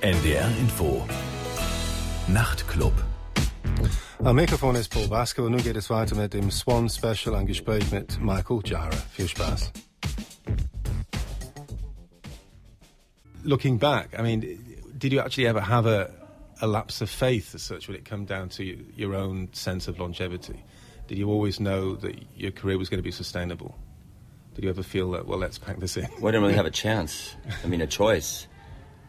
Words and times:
NDR 0.00 0.48
Info. 0.60 1.04
Nachtclub. 2.28 2.92
Am 4.22 4.36
Mikrofon 4.36 4.76
ist 4.76 4.90
Paul 4.92 5.08
Basco 5.08 5.44
und 5.44 5.50
nun 5.50 5.62
geht 5.62 5.76
es 5.76 5.90
weiter 5.90 6.14
mit 6.14 6.34
dem 6.34 6.52
Swan 6.52 6.88
Special, 6.88 7.34
ein 7.34 7.46
Gespräch 7.46 7.90
mit 7.90 8.20
Michael 8.20 8.60
Gira. 8.62 8.90
Viel 9.10 9.26
Spaß. 9.26 9.72
Looking 13.42 13.78
back, 13.78 14.16
I 14.16 14.22
mean, 14.22 14.40
did 14.96 15.12
you 15.12 15.18
actually 15.18 15.48
ever 15.48 15.60
have 15.60 15.86
a, 15.86 16.10
a 16.60 16.66
lapse 16.68 17.02
of 17.02 17.10
faith 17.10 17.52
as 17.56 17.62
such 17.62 17.88
when 17.88 17.96
it 17.96 18.04
come 18.04 18.24
down 18.24 18.50
to 18.50 18.62
your 18.94 19.16
own 19.16 19.48
sense 19.52 19.88
of 19.88 19.98
longevity? 19.98 20.62
Did 21.08 21.18
you 21.18 21.28
always 21.28 21.58
know 21.58 21.96
that 21.96 22.14
your 22.36 22.52
career 22.52 22.78
was 22.78 22.88
going 22.88 23.00
to 23.00 23.08
be 23.08 23.10
sustainable? 23.10 23.74
Did 24.54 24.62
you 24.62 24.70
ever 24.70 24.84
feel 24.84 25.10
that, 25.12 25.26
well, 25.26 25.40
let's 25.40 25.58
pack 25.58 25.80
this 25.80 25.96
in? 25.96 26.06
Well, 26.20 26.28
I 26.28 26.30
didn't 26.30 26.42
really 26.42 26.54
have 26.54 26.66
a 26.66 26.70
chance. 26.86 27.34
I 27.64 27.66
mean, 27.66 27.80
a 27.80 27.86
choice. 27.88 28.46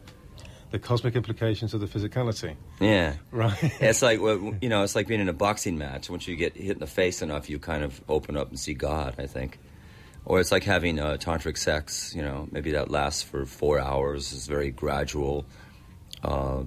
the 0.70 0.78
cosmic 0.78 1.16
implications 1.16 1.74
of 1.74 1.80
the 1.80 1.86
physicality. 1.86 2.56
Yeah, 2.80 3.14
right. 3.30 3.56
it's 3.80 4.02
like 4.02 4.20
you 4.20 4.68
know, 4.68 4.82
it's 4.82 4.94
like 4.94 5.06
being 5.06 5.20
in 5.20 5.28
a 5.28 5.34
boxing 5.34 5.78
match. 5.78 6.08
Once 6.08 6.26
you 6.28 6.36
get 6.36 6.56
hit 6.56 6.72
in 6.72 6.78
the 6.78 6.86
face 6.86 7.22
enough, 7.22 7.50
you 7.50 7.58
kind 7.58 7.84
of 7.84 8.00
open 8.08 8.36
up 8.36 8.48
and 8.48 8.58
see 8.58 8.74
God. 8.74 9.14
I 9.18 9.26
think, 9.26 9.58
or 10.24 10.40
it's 10.40 10.52
like 10.52 10.64
having 10.64 10.98
uh, 10.98 11.16
tantric 11.18 11.58
sex. 11.58 12.14
You 12.14 12.22
know, 12.22 12.48
maybe 12.50 12.72
that 12.72 12.90
lasts 12.90 13.22
for 13.22 13.44
four 13.44 13.80
hours. 13.80 14.32
It's 14.32 14.46
very 14.46 14.70
gradual, 14.70 15.44
uh, 16.22 16.62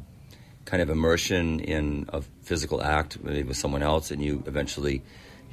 kind 0.66 0.82
of 0.82 0.90
immersion 0.90 1.60
in 1.62 2.10
a 2.10 2.22
physical 2.42 2.82
act, 2.82 3.24
maybe 3.24 3.44
with 3.44 3.58
someone 3.58 3.84
else, 3.84 4.12
and 4.12 4.22
you 4.22 4.44
eventually 4.46 5.02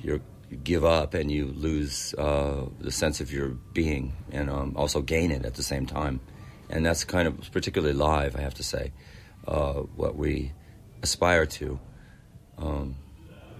you 0.03 0.21
give 0.65 0.85
up 0.85 1.15
and 1.15 1.31
you 1.31 1.47
lose 1.47 2.13
uh, 2.19 2.67
the 2.81 2.91
sense 2.91 3.21
of 3.21 3.33
your 3.33 3.51
being, 3.73 4.13
and 4.33 4.51
um, 4.51 4.75
also 4.77 5.01
gain 5.01 5.31
it 5.31 5.45
at 5.45 5.55
the 5.55 5.63
same 5.63 5.87
time 5.87 6.19
and 6.71 6.85
that's 6.85 7.05
kind 7.05 7.29
of 7.29 7.53
particularly 7.53 7.95
live, 7.95 8.37
I 8.37 8.41
have 8.41 8.55
to 8.55 8.63
say, 8.63 8.93
uh, 9.47 9.83
what 9.97 10.17
we 10.17 10.53
aspire 11.03 11.47
to. 11.47 11.79
Um, 12.59 12.97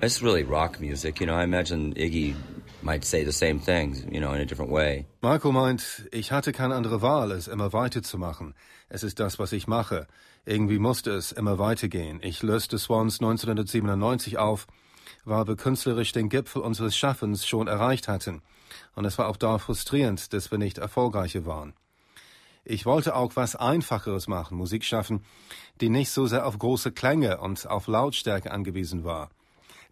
it's 0.03 0.23
really 0.23 0.45
rock 0.45 0.81
music, 0.81 1.21
you 1.21 1.27
know. 1.27 1.35
I 1.35 1.45
imagine 1.45 1.95
Iggy 1.95 2.35
might 2.83 3.05
say 3.05 3.25
the 3.25 3.33
same 3.33 3.59
thing, 3.59 4.09
you 4.13 4.21
know, 4.21 4.33
in 4.33 4.41
a 4.41 4.47
different 4.47 4.71
way. 4.71 5.07
Michael 5.23 5.53
meint, 5.53 6.09
ich 6.13 6.31
hatte 6.33 6.53
keine 6.53 6.75
andere 6.75 7.03
Wahl, 7.03 7.33
es 7.33 7.49
immer 7.49 7.73
weiterzumachen. 7.73 8.55
Es 8.89 9.03
ist 9.03 9.21
das, 9.21 9.39
was 9.39 9.53
ich 9.53 9.67
mache. 9.67 10.07
Irgendwie 10.47 10.79
musste 10.79 11.13
es 11.13 11.33
immer 11.33 11.59
weitergehen. 11.59 12.21
Ich 12.23 12.43
löste 12.43 12.79
Swans 12.79 13.21
1997 13.21 14.39
auf, 14.39 14.67
weil 15.25 15.47
wir 15.47 15.57
künstlerisch 15.57 16.13
den 16.13 16.29
Gipfel 16.29 16.63
unseres 16.63 16.97
Schaffens 16.97 17.47
schon 17.47 17.69
erreicht 17.69 18.09
hatten. 18.09 18.43
Und 18.95 19.05
es 19.05 19.19
war 19.19 19.29
auch 19.29 19.37
da 19.37 19.59
frustrierend, 19.59 20.33
dass 20.33 20.51
wir 20.51 20.59
nicht 20.59 20.79
erfolgreicher 20.79 21.45
waren. 21.45 21.75
Ich 22.65 22.85
wollte 22.85 23.17
auch 23.17 23.37
was 23.37 23.57
Einfacheres 23.57 24.29
machen, 24.29 24.57
Musik 24.59 24.85
schaffen, 24.85 25.25
die 25.81 25.89
nicht 25.89 26.11
so 26.11 26.27
sehr 26.27 26.47
auf 26.47 26.59
große 26.59 26.93
Klänge 26.93 27.39
und 27.39 27.67
auf 27.67 27.87
Lautstärke 27.87 28.51
angewiesen 28.51 29.05
war. 29.05 29.31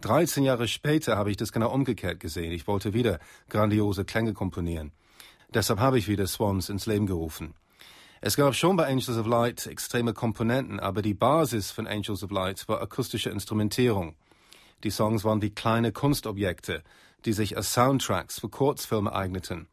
13 0.02 0.44
Jahre 0.44 0.68
später 0.68 1.16
habe 1.16 1.30
ich 1.30 1.36
das 1.36 1.50
genau 1.50 1.72
umgekehrt 1.72 2.20
gesehen. 2.20 2.52
Ich 2.52 2.66
wollte 2.66 2.94
wieder 2.94 3.18
grandiose 3.48 4.04
Klänge 4.04 4.32
komponieren. 4.32 4.92
Deshalb 5.52 5.80
habe 5.80 5.98
ich 5.98 6.08
wieder 6.08 6.26
Swans 6.26 6.68
ins 6.68 6.86
Leben 6.86 7.06
gerufen. 7.06 7.54
Es 8.20 8.36
gab 8.36 8.54
schon 8.54 8.76
bei 8.76 8.86
Angels 8.86 9.16
of 9.16 9.26
Light 9.26 9.66
extreme 9.66 10.12
Komponenten, 10.12 10.78
aber 10.78 11.02
die 11.02 11.14
Basis 11.14 11.70
von 11.70 11.86
Angels 11.86 12.22
of 12.22 12.30
Light 12.30 12.68
war 12.68 12.82
akustische 12.82 13.30
Instrumentierung. 13.30 14.14
Die 14.84 14.90
Songs 14.90 15.24
waren 15.24 15.40
wie 15.40 15.50
kleine 15.50 15.90
Kunstobjekte, 15.90 16.82
die 17.24 17.32
sich 17.32 17.56
als 17.56 17.72
Soundtracks 17.72 18.40
für 18.40 18.48
Kurzfilme 18.48 19.12
eigneten. 19.12 19.68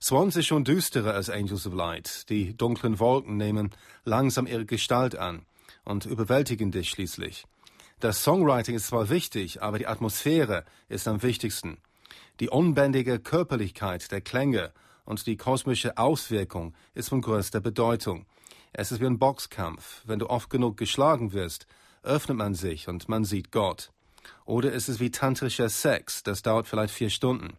Swans 0.00 0.36
ist 0.36 0.46
schon 0.46 0.64
düsterer 0.64 1.14
als 1.14 1.30
Angels 1.30 1.66
of 1.66 1.74
Light. 1.74 2.28
Die 2.28 2.56
dunklen 2.56 2.98
Wolken 2.98 3.36
nehmen 3.36 3.70
langsam 4.04 4.46
ihre 4.46 4.66
Gestalt 4.66 5.16
an 5.16 5.46
und 5.84 6.06
überwältigen 6.06 6.70
dich 6.70 6.90
schließlich. 6.90 7.46
Das 8.00 8.22
Songwriting 8.22 8.74
ist 8.74 8.88
zwar 8.88 9.08
wichtig, 9.08 9.62
aber 9.62 9.78
die 9.78 9.86
Atmosphäre 9.86 10.64
ist 10.88 11.08
am 11.08 11.22
wichtigsten. 11.22 11.78
Die 12.40 12.48
unbändige 12.48 13.18
Körperlichkeit 13.18 14.10
der 14.10 14.20
Klänge 14.20 14.72
und 15.04 15.26
die 15.26 15.36
kosmische 15.36 15.96
Auswirkung 15.96 16.74
ist 16.94 17.08
von 17.08 17.20
größter 17.20 17.60
Bedeutung. 17.60 18.26
Es 18.72 18.90
ist 18.90 19.00
wie 19.00 19.06
ein 19.06 19.18
Boxkampf. 19.18 20.02
Wenn 20.04 20.18
du 20.18 20.28
oft 20.28 20.50
genug 20.50 20.76
geschlagen 20.76 21.32
wirst, 21.32 21.66
öffnet 22.02 22.36
man 22.36 22.54
sich 22.54 22.88
und 22.88 23.08
man 23.08 23.24
sieht 23.24 23.52
Gott. 23.52 23.90
Oder 24.44 24.72
es 24.74 24.88
ist 24.88 25.00
wie 25.00 25.10
tantrischer 25.10 25.68
Sex, 25.68 26.22
das 26.22 26.42
dauert 26.42 26.66
vielleicht 26.66 26.92
vier 26.92 27.10
Stunden. 27.10 27.56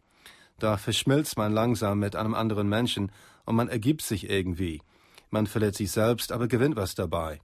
Da 0.60 0.78
verschmilzt 0.78 1.38
man 1.38 1.54
langsam 1.54 2.00
mit 2.00 2.16
einem 2.16 2.34
anderen 2.34 2.70
Menschen 2.70 3.12
und 3.46 3.56
man 3.56 3.70
ergibt 3.70 4.02
sich 4.02 4.30
irgendwie. 4.30 4.82
Man 5.30 5.48
verletzt 5.48 5.78
sich 5.78 5.92
selbst, 5.92 6.32
aber 6.32 6.48
gewinnt 6.48 6.76
was 6.76 6.96
dabei. 6.96 7.40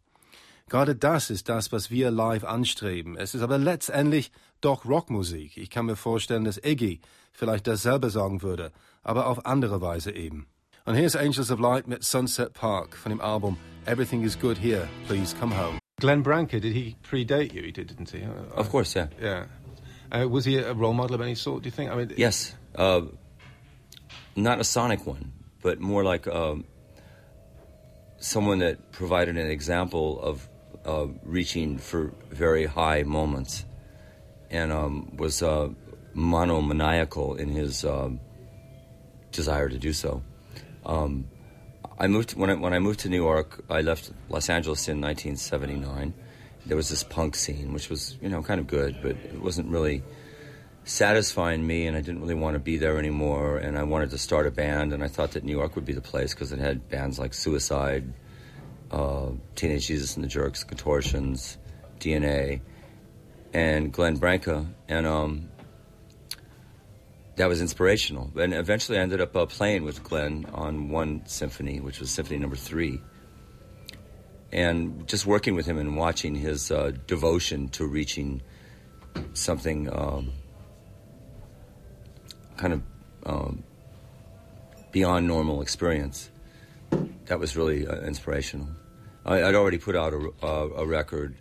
Gerade 0.69 0.95
das 0.95 1.29
ist 1.29 1.49
das, 1.49 1.73
was 1.73 1.91
wir 1.91 2.11
live 2.11 2.45
anstreben. 2.45 3.17
Es 3.17 3.35
ist 3.35 3.41
aber 3.41 3.57
letztendlich 3.57 4.31
doch 4.61 4.85
Rockmusik. 4.85 5.57
Ich 5.57 5.69
kann 5.69 5.87
mir 5.87 5.97
vorstellen, 5.97 6.45
dass 6.45 6.63
Iggy 6.63 7.01
vielleicht 7.33 7.67
dasselbe 7.67 8.09
sagen 8.09 8.41
würde, 8.41 8.71
aber 9.03 9.27
auf 9.27 9.45
andere 9.45 9.81
Weise 9.81 10.11
eben. 10.11 10.47
Und 10.85 10.95
hier 10.95 11.05
ist 11.05 11.17
Angels 11.17 11.51
of 11.51 11.59
Light 11.59 11.87
mit 11.87 12.03
Sunset 12.03 12.53
Park 12.53 12.95
von 12.95 13.09
dem 13.09 13.21
Album 13.21 13.57
Everything 13.85 14.23
is 14.23 14.39
Good 14.39 14.57
Here, 14.57 14.87
Please 15.07 15.35
Come 15.35 15.55
Home. 15.57 15.79
Glenn 15.99 16.23
Branca, 16.23 16.59
did 16.59 16.73
he 16.73 16.95
predate 17.03 17.53
you? 17.53 17.63
He 17.63 17.71
did, 17.71 17.89
didn't 17.89 18.09
he? 18.09 18.23
Of 18.55 18.69
course, 18.69 18.95
yeah. 18.95 19.07
Yeah. 19.21 19.45
Uh, 20.11 20.27
was 20.27 20.45
he 20.45 20.57
a 20.57 20.73
role 20.73 20.93
model 20.93 21.15
of 21.15 21.21
any 21.21 21.35
sort, 21.35 21.63
do 21.63 21.67
you 21.67 21.71
think? 21.71 21.91
I 21.91 21.95
mean, 21.95 22.11
yes. 22.15 22.55
Uh, 22.75 23.01
not 24.35 24.59
a 24.59 24.63
sonic 24.63 25.05
one, 25.05 25.33
but 25.61 25.79
more 25.79 26.03
like 26.03 26.27
um, 26.27 26.65
someone 28.17 28.59
that 28.59 28.91
provided 28.91 29.37
an 29.37 29.47
example 29.49 30.21
of 30.21 30.47
uh, 30.85 31.07
reaching 31.23 31.77
for 31.77 32.13
very 32.29 32.65
high 32.65 33.03
moments 33.03 33.65
and 34.49 34.71
um, 34.71 35.15
was 35.17 35.41
uh, 35.41 35.69
monomaniacal 36.13 37.35
in 37.35 37.49
his 37.49 37.85
um, 37.85 38.19
desire 39.31 39.69
to 39.69 39.77
do 39.77 39.93
so. 39.93 40.21
Um, 40.85 41.25
I 41.99 42.07
moved 42.07 42.35
when 42.35 42.49
I, 42.49 42.55
when 42.55 42.73
I 42.73 42.79
moved 42.79 43.01
to 43.01 43.09
New 43.09 43.21
York. 43.23 43.63
I 43.69 43.81
left 43.81 44.11
Los 44.29 44.49
Angeles 44.49 44.87
in 44.87 44.99
1979. 44.99 46.13
There 46.65 46.77
was 46.77 46.89
this 46.89 47.03
punk 47.03 47.35
scene, 47.35 47.73
which 47.73 47.89
was 47.89 48.17
you 48.21 48.29
know 48.29 48.41
kind 48.41 48.59
of 48.59 48.67
good, 48.67 48.97
but 49.01 49.11
it 49.11 49.41
wasn't 49.41 49.69
really 49.69 50.03
satisfying 50.83 51.65
me, 51.65 51.87
and 51.87 51.95
I 51.95 52.01
didn't 52.01 52.21
really 52.21 52.35
want 52.35 52.55
to 52.55 52.59
be 52.59 52.77
there 52.77 52.97
anymore. 52.97 53.57
And 53.57 53.77
I 53.77 53.83
wanted 53.83 54.09
to 54.11 54.17
start 54.17 54.47
a 54.47 54.51
band, 54.51 54.93
and 54.93 55.03
I 55.03 55.07
thought 55.07 55.31
that 55.31 55.43
New 55.43 55.51
York 55.51 55.75
would 55.75 55.85
be 55.85 55.93
the 55.93 56.01
place 56.01 56.33
because 56.33 56.51
it 56.51 56.59
had 56.59 56.89
bands 56.89 57.19
like 57.19 57.33
Suicide, 57.33 58.13
uh, 58.91 59.29
Teenage 59.55 59.87
Jesus 59.87 60.15
and 60.15 60.23
the 60.23 60.27
Jerks, 60.27 60.63
Contortions, 60.63 61.57
DNA, 61.99 62.61
and 63.53 63.91
Glenn 63.91 64.15
Branca, 64.15 64.65
and 64.87 65.05
um, 65.05 65.49
that 67.35 67.47
was 67.47 67.61
inspirational. 67.61 68.31
And 68.35 68.53
eventually, 68.53 68.97
I 68.97 69.01
ended 69.01 69.21
up 69.21 69.35
uh, 69.35 69.45
playing 69.45 69.83
with 69.83 70.03
Glenn 70.03 70.45
on 70.53 70.89
one 70.89 71.23
symphony, 71.25 71.79
which 71.79 71.99
was 71.99 72.09
Symphony 72.11 72.39
Number 72.39 72.55
Three, 72.55 73.01
and 74.51 75.07
just 75.07 75.25
working 75.25 75.55
with 75.55 75.65
him 75.65 75.77
and 75.77 75.95
watching 75.95 76.35
his 76.35 76.71
uh, 76.71 76.91
devotion 77.07 77.69
to 77.69 77.85
reaching 77.85 78.41
something 79.33 79.91
um, 79.93 80.31
kind 82.61 82.73
of 82.73 82.81
um, 83.25 83.63
beyond 84.91 85.27
normal 85.27 85.61
experience. 85.61 86.29
That 87.25 87.39
was 87.39 87.57
really 87.57 87.87
uh, 87.87 88.01
inspirational. 88.01 88.67
I, 89.25 89.41
would 89.43 89.55
already 89.55 89.79
put 89.79 89.95
out 89.95 90.13
a, 90.13 90.31
a, 90.43 90.69
a, 90.83 90.85
record, 90.85 91.35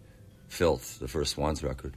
Filth, 0.49 0.99
the 0.99 1.09
first 1.09 1.33
Swans 1.33 1.63
record. 1.63 1.95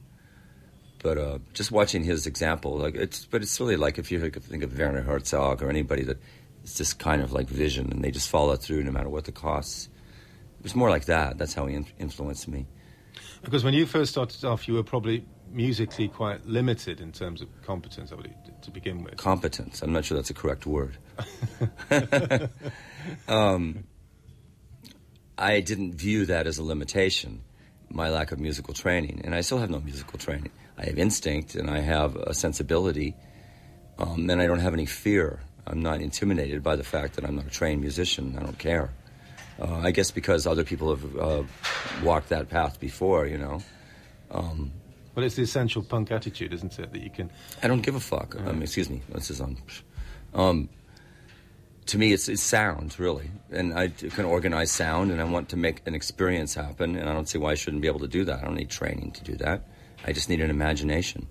But 1.02 1.18
uh, 1.18 1.40
just 1.54 1.72
watching 1.72 2.04
his 2.04 2.28
example, 2.28 2.78
like 2.78 2.96
it's, 2.96 3.26
but 3.26 3.42
it's 3.42 3.60
really 3.60 3.76
like 3.78 3.98
if 3.98 4.12
you 4.12 4.20
think 4.30 4.64
of 4.64 4.78
Werner 4.78 5.02
Herzog 5.02 5.62
or 5.62 5.70
anybody 5.70 6.04
that 6.04 6.18
it's 6.64 6.76
just 6.76 7.00
kind 7.00 7.22
of 7.22 7.34
like 7.34 7.48
vision, 7.48 7.92
and 7.92 8.04
they 8.04 8.12
just 8.12 8.30
follow 8.30 8.56
through 8.56 8.84
no 8.84 8.92
matter 8.92 9.10
what 9.10 9.26
the 9.26 9.34
costs. 9.34 9.90
It 10.60 10.64
was 10.64 10.76
more 10.76 10.90
like 10.90 11.06
that. 11.06 11.38
That's 11.38 11.54
how 11.54 11.66
he 11.68 11.76
in- 11.76 11.88
influenced 12.00 12.48
me. 12.48 12.68
Because 13.42 13.66
when 13.66 13.74
you 13.74 13.86
first 13.86 14.12
started 14.12 14.44
off, 14.46 14.68
you 14.68 14.74
were 14.76 14.84
probably 14.84 15.26
musically 15.54 16.08
quite 16.08 16.46
limited 16.46 17.00
in 17.00 17.12
terms 17.12 17.42
of 17.42 17.48
competence 17.64 18.12
to 18.62 18.72
begin 18.72 19.04
with. 19.04 19.18
Competence. 19.18 19.82
I'm 19.82 19.94
not 19.94 20.06
sure 20.06 20.16
that's 20.16 20.30
a 20.30 20.34
correct 20.34 20.66
word. 20.66 20.98
um, 23.28 23.84
I 25.38 25.62
didn't 25.62 25.96
view 25.96 26.26
that 26.28 26.48
as 26.48 26.58
a 26.58 26.64
limitation, 26.64 27.42
my 27.90 28.10
lack 28.10 28.32
of 28.32 28.40
musical 28.40 28.74
training, 28.74 29.22
and 29.24 29.34
I 29.34 29.42
still 29.42 29.60
have 29.60 29.70
no 29.70 29.80
musical 29.80 30.20
training. 30.20 30.52
I 30.78 30.86
have 30.86 30.98
instinct 30.98 31.56
and 31.56 31.70
I 31.70 31.80
have 31.80 32.16
a 32.16 32.34
sensibility, 32.34 33.16
um, 33.98 34.30
and 34.30 34.42
I 34.42 34.48
don't 34.48 34.60
have 34.60 34.74
any 34.74 34.86
fear. 34.86 35.40
I'm 35.66 35.82
not 35.82 36.02
intimidated 36.02 36.64
by 36.64 36.76
the 36.76 36.84
fact 36.84 37.16
that 37.16 37.26
I'm 37.26 37.36
not 37.36 37.48
a 37.48 37.50
trained 37.50 37.82
musician. 37.82 38.36
I 38.38 38.44
don't 38.44 38.58
care. 38.58 38.92
Uh, 39.60 39.78
I 39.78 39.92
guess 39.92 40.12
because 40.12 40.48
other 40.48 40.64
people 40.64 40.96
have 40.96 41.18
uh, 41.18 41.44
walked 42.04 42.30
that 42.30 42.50
path 42.50 42.80
before, 42.80 43.28
you 43.28 43.38
know. 43.38 43.62
Um, 44.32 44.72
well, 45.16 45.26
it's 45.26 45.36
the 45.36 45.44
essential 45.44 45.84
punk 45.84 46.12
attitude, 46.12 46.54
isn't 46.54 46.78
it? 46.80 46.92
That 46.92 47.02
you 47.02 47.10
can. 47.10 47.32
I 47.62 47.68
don't 47.68 47.82
give 47.82 47.96
a 47.96 48.00
fuck. 48.00 48.36
Um, 48.40 48.62
excuse 48.62 48.90
me. 48.90 49.02
This 49.10 49.30
is 49.30 49.42
on. 49.42 49.58
Um, 50.34 50.70
to 51.88 51.98
me, 51.98 52.14
it's, 52.14 52.30
it's 52.30 52.42
sound, 52.42 52.98
really. 53.00 53.30
And 53.52 53.74
I 53.78 53.90
can 53.90 54.26
organize 54.26 54.72
sound, 54.72 55.12
and 55.12 55.22
I 55.22 55.26
want 55.26 55.50
to 55.50 55.58
make 55.58 55.82
an 55.86 55.94
experience 55.96 56.54
happen, 56.54 56.96
and 56.96 57.10
I 57.10 57.14
don't 57.14 57.28
see 57.28 57.38
why 57.38 57.52
I 57.52 57.56
shouldn't 57.56 57.82
be 57.82 57.88
able 57.88 58.00
to 58.00 58.08
do 58.08 58.24
that. 58.26 58.40
I 58.40 58.46
don't 58.46 58.56
need 58.56 58.70
training 58.70 59.12
to 59.12 59.24
do 59.24 59.36
that. 59.38 59.68
I 60.06 60.14
just 60.14 60.30
need 60.30 60.42
an 60.42 60.50
imagination. 60.50 61.28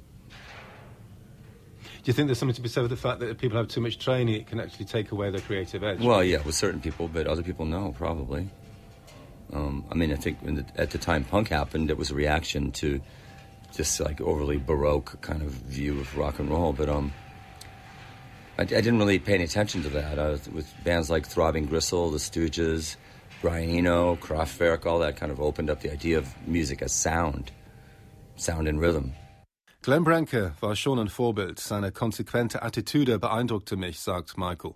Do 2.02 2.08
you 2.08 2.12
think 2.12 2.26
there's 2.26 2.38
something 2.38 2.56
to 2.56 2.62
be 2.62 2.69
said 2.69 2.82
with 2.82 2.90
the 2.90 2.96
fact 2.96 3.20
that 3.20 3.31
if 3.31 3.38
people 3.38 3.56
have 3.58 3.69
too 3.69 3.81
much 3.81 3.99
training, 3.99 4.34
it 4.34 4.49
can 4.49 4.58
actually 4.58 4.87
take 4.87 5.12
away 5.12 5.31
their 5.31 5.40
creative 5.40 5.84
edge? 5.84 6.00
Well, 6.00 6.25
yeah, 6.25 6.43
with 6.43 6.56
certain 6.56 6.81
people, 6.81 7.06
but 7.08 7.29
other 7.29 7.43
people, 7.43 7.64
no, 7.64 7.94
probably. 7.96 8.50
Um, 9.52 9.84
I 9.90 9.94
mean, 9.94 10.12
I 10.12 10.17
think 10.17 10.43
the, 10.43 10.67
at 10.76 10.90
the 10.90 10.99
time 10.99 11.25
punk 11.25 11.49
happened, 11.49 11.90
it 11.90 11.96
was 11.96 12.11
a 12.11 12.14
reaction 12.14 12.73
to 12.73 13.00
just 13.73 14.01
like 14.01 14.21
overly 14.21 14.59
baroque 14.59 15.21
kind 15.21 15.43
of 15.43 15.51
view 15.51 16.01
of 16.01 16.17
rock 16.17 16.39
and 16.39 16.51
roll. 16.51 16.73
But 16.73 16.89
um, 16.89 17.13
I, 18.59 18.63
I 18.63 18.65
didn't 18.65 18.99
really 18.99 19.19
pay 19.19 19.35
any 19.35 19.45
attention 19.45 19.83
to 19.83 19.89
that. 19.91 20.19
I 20.19 20.31
was, 20.31 20.49
with 20.49 20.73
bands 20.85 21.11
like 21.11 21.27
Throbbing 21.27 21.67
Gristle, 21.67 22.11
The 22.11 22.19
Stooges, 22.19 22.97
Brian 23.41 23.71
Eno, 23.71 24.17
Kraftwerk, 24.17 24.87
all 24.87 25.01
that 25.01 25.17
kind 25.17 25.33
of 25.33 25.41
opened 25.41 25.71
up 25.71 25.81
the 25.81 25.91
idea 25.91 26.19
of 26.19 26.29
music 26.47 26.83
as 26.83 26.93
sound, 26.93 27.51
sound 28.37 28.69
and 28.69 28.81
rhythm. 28.81 29.13
Glenn 29.83 30.05
Branca 30.05 30.55
war 30.61 30.77
schon 30.77 31.01
ein 31.01 31.09
Vorbild. 31.09 31.59
Seine 31.59 31.91
konsequente 31.91 32.63
Attitüde 32.63 33.19
beeindruckte 33.19 33.77
mich, 33.77 33.99
sagt 33.99 34.39
Michael. 34.39 34.75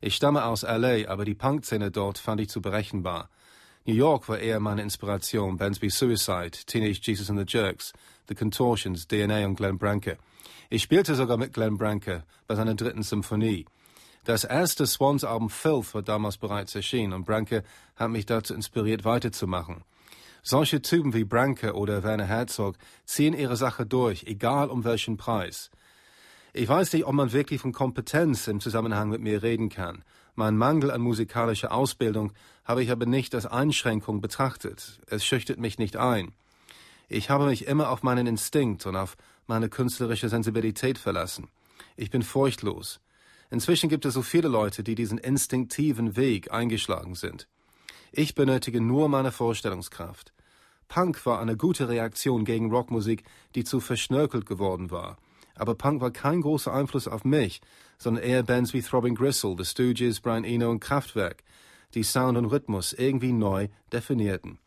Ich 0.00 0.16
stamme 0.16 0.44
aus 0.44 0.62
LA, 0.62 1.06
aber 1.08 1.24
die 1.24 1.36
Punkszene 1.36 1.92
dort 1.92 2.18
fand 2.18 2.40
ich 2.40 2.48
zu 2.48 2.60
berechenbar. 2.60 3.30
New 3.84 3.94
York 3.94 4.28
war 4.28 4.38
eher 4.38 4.60
meine 4.60 4.82
Inspiration, 4.82 5.56
Bands 5.56 5.80
Suicide, 5.80 6.50
Teenage 6.66 7.00
Jesus 7.02 7.30
and 7.30 7.38
the 7.38 7.46
Jerks, 7.46 7.92
The 8.28 8.34
Contortions, 8.34 9.06
DNA 9.06 9.46
und 9.46 9.56
Glenn 9.56 9.78
Branca. 9.78 10.16
Ich 10.70 10.82
spielte 10.82 11.14
sogar 11.14 11.38
mit 11.38 11.54
Glenn 11.54 11.78
Branca 11.78 12.24
bei 12.46 12.54
seiner 12.54 12.74
dritten 12.74 13.02
Symphonie. 13.02 13.64
Das 14.24 14.44
erste 14.44 14.86
Swans-Album 14.86 15.48
Filth 15.48 15.94
war 15.94 16.02
damals 16.02 16.36
bereits 16.36 16.74
erschienen 16.74 17.14
und 17.14 17.24
Branca 17.24 17.62
hat 17.96 18.10
mich 18.10 18.26
dazu 18.26 18.52
inspiriert, 18.52 19.04
weiterzumachen. 19.04 19.84
Solche 20.42 20.82
Typen 20.82 21.14
wie 21.14 21.24
Branca 21.24 21.72
oder 21.72 22.02
Werner 22.02 22.26
Herzog 22.26 22.76
ziehen 23.06 23.34
ihre 23.34 23.56
Sache 23.56 23.86
durch, 23.86 24.24
egal 24.24 24.68
um 24.68 24.84
welchen 24.84 25.16
Preis. 25.16 25.70
Ich 26.52 26.68
weiß 26.68 26.92
nicht, 26.92 27.06
ob 27.06 27.14
man 27.14 27.32
wirklich 27.32 27.60
von 27.60 27.72
Kompetenz 27.72 28.48
im 28.48 28.60
Zusammenhang 28.60 29.08
mit 29.08 29.20
mir 29.20 29.42
reden 29.42 29.68
kann. 29.68 30.04
Mein 30.38 30.56
Mangel 30.56 30.92
an 30.92 31.00
musikalischer 31.00 31.72
Ausbildung 31.72 32.32
habe 32.64 32.80
ich 32.80 32.92
aber 32.92 33.06
nicht 33.06 33.34
als 33.34 33.44
Einschränkung 33.44 34.20
betrachtet. 34.20 35.00
Es 35.08 35.24
schüchtert 35.24 35.58
mich 35.58 35.78
nicht 35.78 35.96
ein. 35.96 36.30
Ich 37.08 37.28
habe 37.28 37.46
mich 37.46 37.66
immer 37.66 37.90
auf 37.90 38.04
meinen 38.04 38.28
Instinkt 38.28 38.86
und 38.86 38.94
auf 38.94 39.16
meine 39.48 39.68
künstlerische 39.68 40.28
Sensibilität 40.28 40.96
verlassen. 40.96 41.48
Ich 41.96 42.10
bin 42.10 42.22
furchtlos. 42.22 43.00
Inzwischen 43.50 43.88
gibt 43.88 44.04
es 44.04 44.14
so 44.14 44.22
viele 44.22 44.46
Leute, 44.46 44.84
die 44.84 44.94
diesen 44.94 45.18
instinktiven 45.18 46.14
Weg 46.14 46.52
eingeschlagen 46.52 47.16
sind. 47.16 47.48
Ich 48.12 48.36
benötige 48.36 48.80
nur 48.80 49.08
meine 49.08 49.32
Vorstellungskraft. 49.32 50.32
Punk 50.86 51.26
war 51.26 51.40
eine 51.40 51.56
gute 51.56 51.88
Reaktion 51.88 52.44
gegen 52.44 52.70
Rockmusik, 52.70 53.24
die 53.56 53.64
zu 53.64 53.80
verschnörkelt 53.80 54.46
geworden 54.46 54.92
war. 54.92 55.18
Aber 55.58 55.74
Punk 55.74 56.00
war 56.00 56.10
kein 56.10 56.40
großer 56.40 56.72
Einfluss 56.72 57.08
auf 57.08 57.24
mich, 57.24 57.60
sondern 57.98 58.24
eher 58.24 58.42
Bands 58.42 58.72
wie 58.72 58.82
Throbbing 58.82 59.14
Gristle, 59.14 59.56
The 59.58 59.64
Stooges, 59.64 60.20
Brian 60.20 60.44
Eno 60.44 60.70
und 60.70 60.80
Kraftwerk, 60.80 61.42
die 61.94 62.02
Sound 62.02 62.38
und 62.38 62.46
Rhythmus 62.46 62.92
irgendwie 62.92 63.32
neu 63.32 63.68
definierten. 63.92 64.58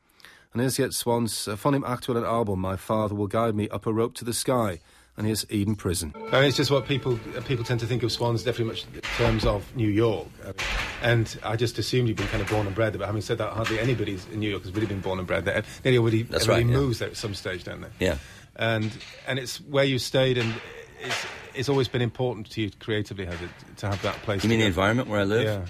Und 0.53 0.59
here's 0.59 0.77
yet 0.77 0.93
Swans 0.93 1.47
uh, 1.47 1.55
von 1.55 1.73
dem 1.73 1.85
aktuellen 1.85 2.25
Album 2.25 2.61
My 2.61 2.75
Father 2.77 3.17
Will 3.17 3.29
Guide 3.29 3.53
Me 3.53 3.71
Up 3.71 3.87
a 3.87 3.89
Rope 3.89 4.13
to 4.15 4.25
the 4.25 4.33
Sky. 4.33 4.81
And 5.17 5.27
here's 5.27 5.45
Eden 5.49 5.75
Prison. 5.75 6.13
I 6.31 6.39
mean, 6.39 6.43
it's 6.45 6.57
just 6.57 6.71
what 6.71 6.85
people 6.85 7.19
uh, 7.37 7.41
people 7.41 7.63
tend 7.63 7.79
to 7.81 7.85
think 7.85 8.01
of 8.03 8.11
Swans 8.11 8.43
definitely 8.43 8.65
much 8.65 8.85
in 8.93 9.01
terms 9.17 9.45
of 9.45 9.63
New 9.75 9.89
York. 9.89 10.27
Uh, 10.45 10.53
and 11.01 11.37
I 11.43 11.55
just 11.55 11.77
assumed 11.77 12.07
you'd 12.07 12.17
been 12.17 12.27
kind 12.27 12.41
of 12.41 12.49
born 12.49 12.65
and 12.65 12.75
bred 12.75 12.93
there. 12.93 12.99
But 12.99 13.07
having 13.07 13.21
said 13.21 13.37
that, 13.37 13.53
hardly 13.53 13.79
anybody 13.79 14.17
in 14.31 14.39
New 14.39 14.49
York 14.49 14.63
has 14.63 14.73
really 14.73 14.87
been 14.87 15.01
born 15.01 15.19
and 15.19 15.27
bred 15.27 15.45
there. 15.45 15.63
Nearly 15.83 15.97
everybody, 15.97 16.23
That's 16.23 16.43
everybody 16.43 16.63
right, 16.65 16.73
yeah. 16.73 16.79
moves 16.79 16.99
there 16.99 17.09
at 17.09 17.17
some 17.17 17.33
stage, 17.33 17.63
don't 17.65 17.81
they? 17.81 18.05
Yeah. 18.05 18.17
And 18.55 18.91
and 19.27 19.37
it's 19.37 19.61
where 19.61 19.85
you 19.85 19.99
stayed, 19.99 20.37
and 20.37 20.53
it's 21.01 21.25
it's 21.53 21.69
always 21.69 21.87
been 21.87 22.01
important 22.01 22.49
to 22.51 22.61
you 22.61 22.71
creatively, 22.79 23.25
has 23.25 23.41
it, 23.41 23.49
to 23.77 23.87
have 23.87 24.01
that 24.03 24.15
place? 24.23 24.43
You 24.43 24.49
mean 24.49 24.59
the 24.59 24.65
environment 24.65 25.09
where 25.09 25.19
I 25.19 25.23
live? 25.25 25.43
Yeah. 25.43 25.65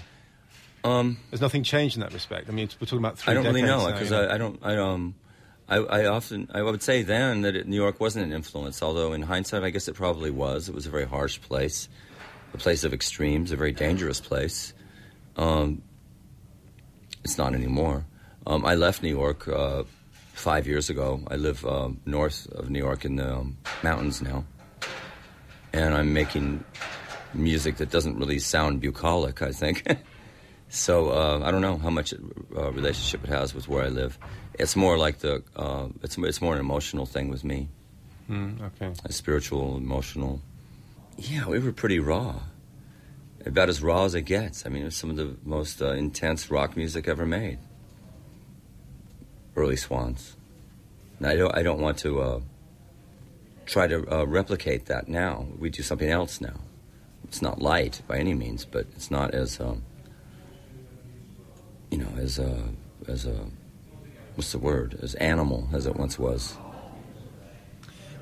Um, 0.84 1.18
There's 1.30 1.40
nothing 1.40 1.62
changed 1.62 1.96
in 1.96 2.00
that 2.00 2.12
respect. 2.12 2.48
I 2.48 2.52
mean, 2.52 2.68
we're 2.80 2.86
talking 2.86 2.98
about 2.98 3.18
three. 3.18 3.32
I 3.32 3.34
don't 3.34 3.44
really 3.44 3.62
know 3.62 3.86
because 3.86 4.10
because 4.10 4.12
I, 4.12 4.34
I, 4.34 4.38
don't. 4.38 4.58
I 4.62 4.76
um, 4.76 5.14
I, 5.68 5.76
I 5.76 6.06
often 6.06 6.50
I 6.52 6.62
would 6.62 6.82
say 6.82 7.02
then 7.02 7.42
that 7.42 7.54
it, 7.54 7.68
New 7.68 7.76
York 7.76 8.00
wasn't 8.00 8.26
an 8.26 8.32
influence. 8.32 8.82
Although 8.82 9.12
in 9.12 9.22
hindsight, 9.22 9.62
I 9.62 9.70
guess 9.70 9.88
it 9.88 9.94
probably 9.94 10.30
was. 10.30 10.68
It 10.68 10.74
was 10.74 10.86
a 10.86 10.90
very 10.90 11.06
harsh 11.06 11.40
place, 11.40 11.88
a 12.52 12.58
place 12.58 12.84
of 12.84 12.92
extremes, 12.92 13.52
a 13.52 13.56
very 13.56 13.72
dangerous 13.72 14.20
place. 14.20 14.74
Um, 15.36 15.82
it's 17.24 17.38
not 17.38 17.54
anymore. 17.54 18.04
Um, 18.46 18.66
I 18.66 18.74
left 18.74 19.02
New 19.02 19.08
York 19.08 19.46
uh, 19.46 19.84
five 20.32 20.66
years 20.66 20.90
ago. 20.90 21.20
I 21.28 21.36
live 21.36 21.64
um, 21.64 22.00
north 22.04 22.46
of 22.52 22.70
New 22.70 22.80
York 22.80 23.04
in 23.04 23.16
the 23.16 23.36
um, 23.36 23.56
mountains 23.82 24.20
now, 24.20 24.44
and 25.72 25.94
I'm 25.94 26.12
making 26.12 26.64
music 27.34 27.76
that 27.76 27.90
doesn't 27.90 28.18
really 28.18 28.38
sound 28.38 28.80
bucolic. 28.80 29.42
I 29.42 29.52
think. 29.52 29.84
So 30.74 31.10
uh, 31.10 31.42
I 31.44 31.50
don't 31.50 31.60
know 31.60 31.76
how 31.76 31.90
much 31.90 32.14
uh, 32.56 32.72
relationship 32.72 33.24
it 33.24 33.28
has 33.28 33.54
with 33.54 33.68
where 33.68 33.84
I 33.84 33.88
live. 33.88 34.18
It's 34.58 34.74
more 34.74 34.96
like 34.96 35.18
the 35.18 35.42
uh, 35.54 35.88
it's 36.02 36.16
it's 36.16 36.40
more 36.40 36.54
an 36.54 36.60
emotional 36.60 37.04
thing 37.04 37.28
with 37.28 37.44
me. 37.44 37.68
Mm, 38.30 38.62
okay. 38.62 38.90
A 39.04 39.12
spiritual, 39.12 39.76
emotional. 39.76 40.40
Yeah, 41.18 41.46
we 41.46 41.58
were 41.58 41.72
pretty 41.72 41.98
raw. 41.98 42.40
About 43.44 43.68
as 43.68 43.82
raw 43.82 44.04
as 44.06 44.14
it 44.14 44.22
gets. 44.22 44.64
I 44.64 44.70
mean, 44.70 44.80
it 44.80 44.86
was 44.86 44.96
some 44.96 45.10
of 45.10 45.16
the 45.16 45.36
most 45.44 45.82
uh, 45.82 45.92
intense 45.92 46.50
rock 46.50 46.74
music 46.74 47.06
ever 47.06 47.26
made. 47.26 47.58
Early 49.54 49.76
Swans. 49.76 50.36
And 51.18 51.26
I 51.26 51.36
don't 51.36 51.54
I 51.54 51.62
don't 51.62 51.82
want 51.82 51.98
to 51.98 52.20
uh, 52.22 52.40
try 53.66 53.86
to 53.86 54.06
uh, 54.12 54.24
replicate 54.24 54.86
that 54.86 55.08
now. 55.08 55.46
We 55.58 55.70
do 55.70 55.82
something 55.82 56.10
else 56.10 56.40
now. 56.40 56.60
It's 57.24 57.42
not 57.42 57.62
light 57.62 58.02
by 58.06 58.18
any 58.18 58.34
means, 58.34 58.64
but 58.64 58.86
it's 58.94 59.10
not 59.10 59.34
as 59.34 59.60
um, 59.60 59.82
you 61.90 61.98
know 61.98 62.08
as 62.18 62.38
a 62.38 62.68
as 63.08 63.26
a 63.26 63.46
what's 64.34 64.52
the 64.52 64.58
word 64.58 64.98
as 65.02 65.14
animal 65.16 65.68
as 65.72 65.86
it 65.86 65.96
once 65.96 66.18
was. 66.18 66.56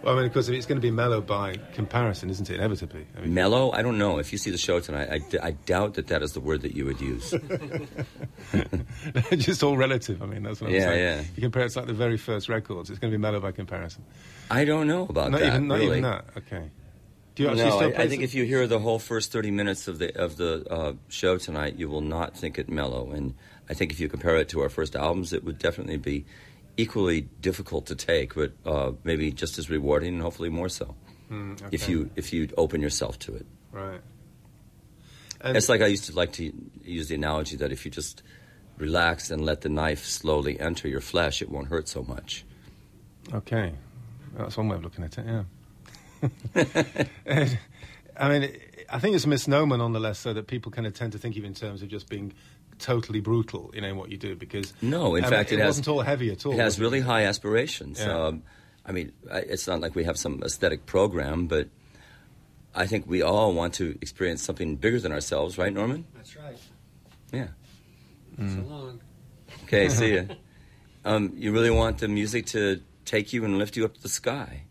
Well, 0.03 0.15
I 0.15 0.17
mean, 0.17 0.27
of 0.27 0.33
course, 0.33 0.49
it's 0.49 0.67
going 0.67 0.81
to 0.81 0.83
be 0.83 0.91
mellow 0.91 1.21
by 1.21 1.57
comparison, 1.75 2.31
isn't 2.31 2.49
it? 2.49 2.57
Inevitably. 2.57 3.07
I 3.17 3.21
mean, 3.21 3.35
mellow? 3.35 3.71
I 3.73 3.83
don't 3.83 3.99
know. 3.99 4.19
If 4.19 4.33
you 4.33 4.39
see 4.39 4.51
the 4.51 4.59
show 4.59 4.81
tonight, 4.81 5.09
I, 5.11 5.47
I 5.47 5.51
doubt 5.51 5.95
that 5.95 6.07
that 6.07 6.23
is 6.23 6.33
the 6.33 6.41
word 6.41 6.63
that 6.63 6.75
you 6.75 6.87
would 6.87 7.01
use. 7.01 7.35
Just 9.33 9.63
all 9.63 9.77
relative. 9.77 10.23
I 10.23 10.27
mean, 10.27 10.43
that's 10.43 10.61
what 10.61 10.69
I'm 10.69 10.77
yeah, 10.77 10.81
saying. 10.85 11.03
Yeah, 11.03 11.25
You 11.37 11.43
compare 11.43 11.65
it's 11.65 11.77
like 11.77 11.87
the 11.87 11.93
very 11.93 12.17
first 12.17 12.49
records. 12.49 12.89
It's 12.89 12.99
going 12.99 13.13
to 13.13 13.17
be 13.19 13.21
mellow 13.21 13.41
by 13.41 13.53
comparison. 13.53 14.05
I 14.51 14.65
don't 14.65 14.87
know 14.87 15.07
about 15.09 15.33
not 15.33 15.41
that. 15.41 15.49
Even, 15.49 15.69
not 15.69 15.79
really. 15.79 15.99
even 15.99 16.03
that. 16.03 16.25
Okay. 16.37 16.71
Do 17.35 17.43
you 17.45 17.49
no, 17.51 17.55
still 17.55 17.93
I, 17.97 18.03
I 18.03 18.09
think 18.09 18.23
if 18.23 18.35
you 18.35 18.45
hear 18.45 18.67
the 18.67 18.79
whole 18.79 18.99
first 18.99 19.33
thirty 19.33 19.51
minutes 19.51 19.87
of 19.87 19.99
the 19.99 20.15
of 20.21 20.37
the 20.37 20.67
uh, 20.69 20.93
show 21.09 21.39
tonight, 21.39 21.77
you 21.77 21.89
will 21.89 22.01
not 22.01 22.37
think 22.37 22.59
it 22.59 22.69
mellow. 22.69 23.13
And 23.13 23.35
I 23.69 23.75
think 23.75 23.93
if 23.93 24.01
you 24.01 24.09
compare 24.09 24.37
it 24.37 24.49
to 24.51 24.61
our 24.61 24.69
first 24.69 24.97
albums, 24.97 25.33
it 25.33 25.45
would 25.45 25.59
definitely 25.59 25.97
be 25.97 26.27
equally 26.81 27.23
difficult 27.41 27.87
to 27.87 27.95
take, 27.95 28.35
but 28.35 28.53
uh, 28.65 28.93
maybe 29.05 29.31
just 29.31 29.59
as 29.59 29.69
rewarding 29.71 30.15
and 30.15 30.23
hopefully 30.23 30.49
more 30.49 30.69
so 30.69 30.95
Hmm, 31.29 31.55
if 31.71 31.89
you 31.89 32.11
if 32.17 32.33
you 32.33 32.49
open 32.57 32.81
yourself 32.81 33.19
to 33.21 33.37
it. 33.37 33.47
Right. 33.71 34.01
And 35.41 35.57
It's 35.57 35.69
like 35.69 35.81
I 35.81 35.87
used 35.87 36.07
to 36.07 36.15
like 36.15 36.33
to 36.33 36.53
use 36.85 37.09
the 37.09 37.15
analogy 37.15 37.57
that 37.57 37.71
if 37.71 37.85
you 37.85 37.91
just 37.91 38.23
relax 38.79 39.31
and 39.31 39.45
let 39.45 39.61
the 39.61 39.69
knife 39.69 40.05
slowly 40.05 40.59
enter 40.59 40.89
your 40.89 41.01
flesh, 41.01 41.41
it 41.41 41.49
won't 41.49 41.69
hurt 41.69 41.89
so 41.89 42.03
much. 42.03 42.45
Okay, 43.33 43.73
that's 44.37 44.57
one 44.57 44.69
way 44.69 44.77
of 44.77 44.83
looking 44.83 45.05
at 45.05 45.19
it. 45.19 45.27
Yeah. 45.27 45.45
I 48.17 48.29
mean, 48.29 48.51
I 48.91 48.99
think 48.99 49.15
it's 49.15 49.25
a 49.25 49.29
misnomer, 49.29 49.77
nonetheless, 49.77 50.19
so 50.19 50.33
that 50.35 50.47
people 50.47 50.73
kind 50.73 50.87
of 50.87 50.95
tend 50.95 51.13
to 51.13 51.19
think 51.19 51.35
of 51.37 51.43
you 51.43 51.47
in 51.47 51.55
terms 51.55 51.81
of 51.83 51.89
just 51.89 52.09
being 52.09 52.35
totally 52.81 53.21
brutal, 53.21 53.71
you 53.75 53.81
know, 53.81 53.89
in 53.89 53.97
what 53.97 54.11
you 54.11 54.17
do. 54.17 54.35
Because 54.35 54.73
No, 54.83 55.15
in 55.15 55.25
I 55.25 55.29
mean, 55.29 55.37
fact, 55.39 55.53
it, 55.53 55.57
it 55.57 55.59
has- 55.61 55.69
wasn't 55.69 55.89
all 55.89 56.01
heavy 56.01 56.31
at 56.33 56.45
all. 56.47 56.53
It 56.53 56.57
has 56.59 56.75
was 56.75 56.81
really 56.81 57.01
high 57.01 57.25
aspirations. 57.25 58.01
Yeah. 58.01 58.17
Um, 58.27 58.43
I 58.85 58.93
mean, 58.93 59.13
I- 59.31 59.41
it's 59.41 59.67
not 59.67 59.81
like 59.81 59.95
we 59.95 60.05
have 60.05 60.19
some 60.19 60.43
aesthetic 60.43 60.87
program, 60.87 61.47
but 61.47 61.69
I 62.75 62.87
think 62.87 63.07
we 63.07 63.23
all 63.23 63.53
want 63.53 63.75
to 63.75 63.97
experience 64.01 64.43
something 64.43 64.77
bigger 64.77 64.99
than 65.01 65.13
ourselves, 65.13 65.59
right, 65.59 65.73
Norman? 65.73 66.07
That's 66.15 66.37
right. 66.37 66.57
Yeah. 67.33 67.49
So 68.39 68.61
long. 68.63 69.01
Okay, 69.65 69.89
see 69.89 70.15
ya. 70.17 70.23
Um, 71.03 71.33
you 71.35 71.51
really 71.51 71.71
want 71.71 71.97
the 71.99 72.09
music 72.09 72.45
to 72.49 72.83
take 73.07 73.33
you 73.33 73.43
and 73.47 73.57
lift 73.57 73.75
you 73.75 73.87
up 73.87 73.95
to 73.95 74.03
the 74.03 74.09
sky. 74.11 74.65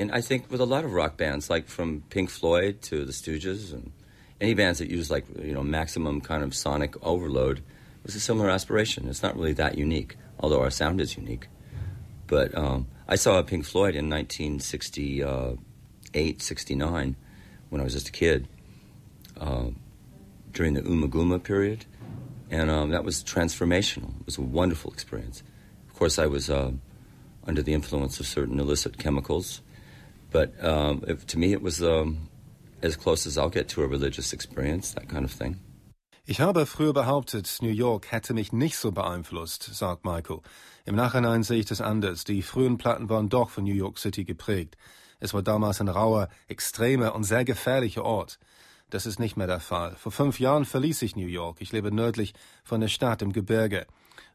And 0.00 0.10
I 0.10 0.20
think 0.20 0.50
with 0.50 0.60
a 0.60 0.64
lot 0.64 0.84
of 0.84 0.92
rock 0.92 1.16
bands, 1.16 1.48
like 1.48 1.68
from 1.68 2.02
Pink 2.10 2.28
Floyd 2.28 2.82
to 2.82 3.04
the 3.04 3.12
Stooges 3.12 3.72
and 3.72 3.92
any 4.40 4.54
bands 4.54 4.78
that 4.78 4.88
use 4.88 5.10
like, 5.10 5.26
you 5.42 5.52
know, 5.52 5.62
maximum 5.62 6.20
kind 6.20 6.42
of 6.42 6.54
sonic 6.54 6.94
overload, 7.04 7.62
was 8.02 8.14
a 8.14 8.20
similar 8.20 8.48
aspiration. 8.48 9.08
It's 9.08 9.22
not 9.22 9.36
really 9.36 9.52
that 9.54 9.76
unique, 9.76 10.16
although 10.38 10.60
our 10.60 10.70
sound 10.70 11.00
is 11.00 11.16
unique. 11.16 11.48
But 12.26 12.56
um, 12.56 12.86
I 13.08 13.16
saw 13.16 13.42
Pink 13.42 13.64
Floyd 13.64 13.96
in 13.96 14.08
1968, 14.08 16.42
69, 16.42 17.16
when 17.68 17.80
I 17.80 17.84
was 17.84 17.92
just 17.92 18.08
a 18.08 18.12
kid, 18.12 18.48
uh, 19.38 19.66
during 20.52 20.74
the 20.74 20.82
Ummagumma 20.82 21.42
period. 21.42 21.84
And 22.50 22.70
um, 22.70 22.90
that 22.90 23.04
was 23.04 23.22
transformational. 23.22 24.20
It 24.20 24.26
was 24.26 24.38
a 24.38 24.42
wonderful 24.42 24.92
experience. 24.92 25.42
Of 25.88 25.94
course, 25.94 26.18
I 26.18 26.26
was 26.26 26.50
uh, 26.50 26.72
under 27.46 27.62
the 27.62 27.74
influence 27.74 28.20
of 28.20 28.26
certain 28.26 28.58
illicit 28.58 28.98
chemicals, 28.98 29.60
but 30.30 30.52
um, 30.64 31.04
it, 31.06 31.28
to 31.28 31.38
me, 31.38 31.52
it 31.52 31.62
was 31.62 31.82
um, 31.82 32.28
as 32.84 32.96
close 32.96 33.26
as 33.26 33.36
I'll 33.36 33.50
get 33.50 33.68
to 33.74 33.82
a 33.82 33.86
religious 33.86 34.32
experience, 34.32 34.94
that 34.94 35.08
kind 35.08 35.24
of 35.24 35.32
thing. 35.32 35.60
Ich 36.26 36.40
habe 36.40 36.66
früher 36.66 36.92
behauptet, 36.92 37.58
New 37.60 37.70
York 37.70 38.12
hätte 38.12 38.34
mich 38.34 38.52
nicht 38.52 38.76
so 38.76 38.92
beeinflusst, 38.92 39.64
sagt 39.74 40.04
Michael. 40.04 40.40
Im 40.84 40.94
Nachhinein 40.94 41.42
sehe 41.42 41.58
ich 41.58 41.66
das 41.66 41.80
anders. 41.80 42.24
Die 42.24 42.42
frühen 42.42 42.78
Platten 42.78 43.08
waren 43.08 43.28
doch 43.28 43.50
von 43.50 43.64
New 43.64 43.74
York 43.74 43.98
City 43.98 44.24
geprägt. 44.24 44.76
Es 45.18 45.34
war 45.34 45.42
damals 45.42 45.80
ein 45.80 45.88
rauer, 45.88 46.28
extremer 46.46 47.14
und 47.14 47.24
sehr 47.24 47.44
gefährlicher 47.44 48.04
Ort. 48.04 48.38
Das 48.90 49.06
ist 49.06 49.18
nicht 49.18 49.36
mehr 49.36 49.46
der 49.46 49.60
Fall. 49.60 49.96
Vor 49.96 50.12
fünf 50.12 50.40
Jahren 50.40 50.64
verließ 50.64 51.02
ich 51.02 51.16
New 51.16 51.26
York. 51.26 51.58
Ich 51.60 51.72
lebe 51.72 51.94
nördlich 51.94 52.34
von 52.64 52.80
der 52.80 52.88
Stadt 52.88 53.22
im 53.22 53.32
Gebirge. 53.32 53.86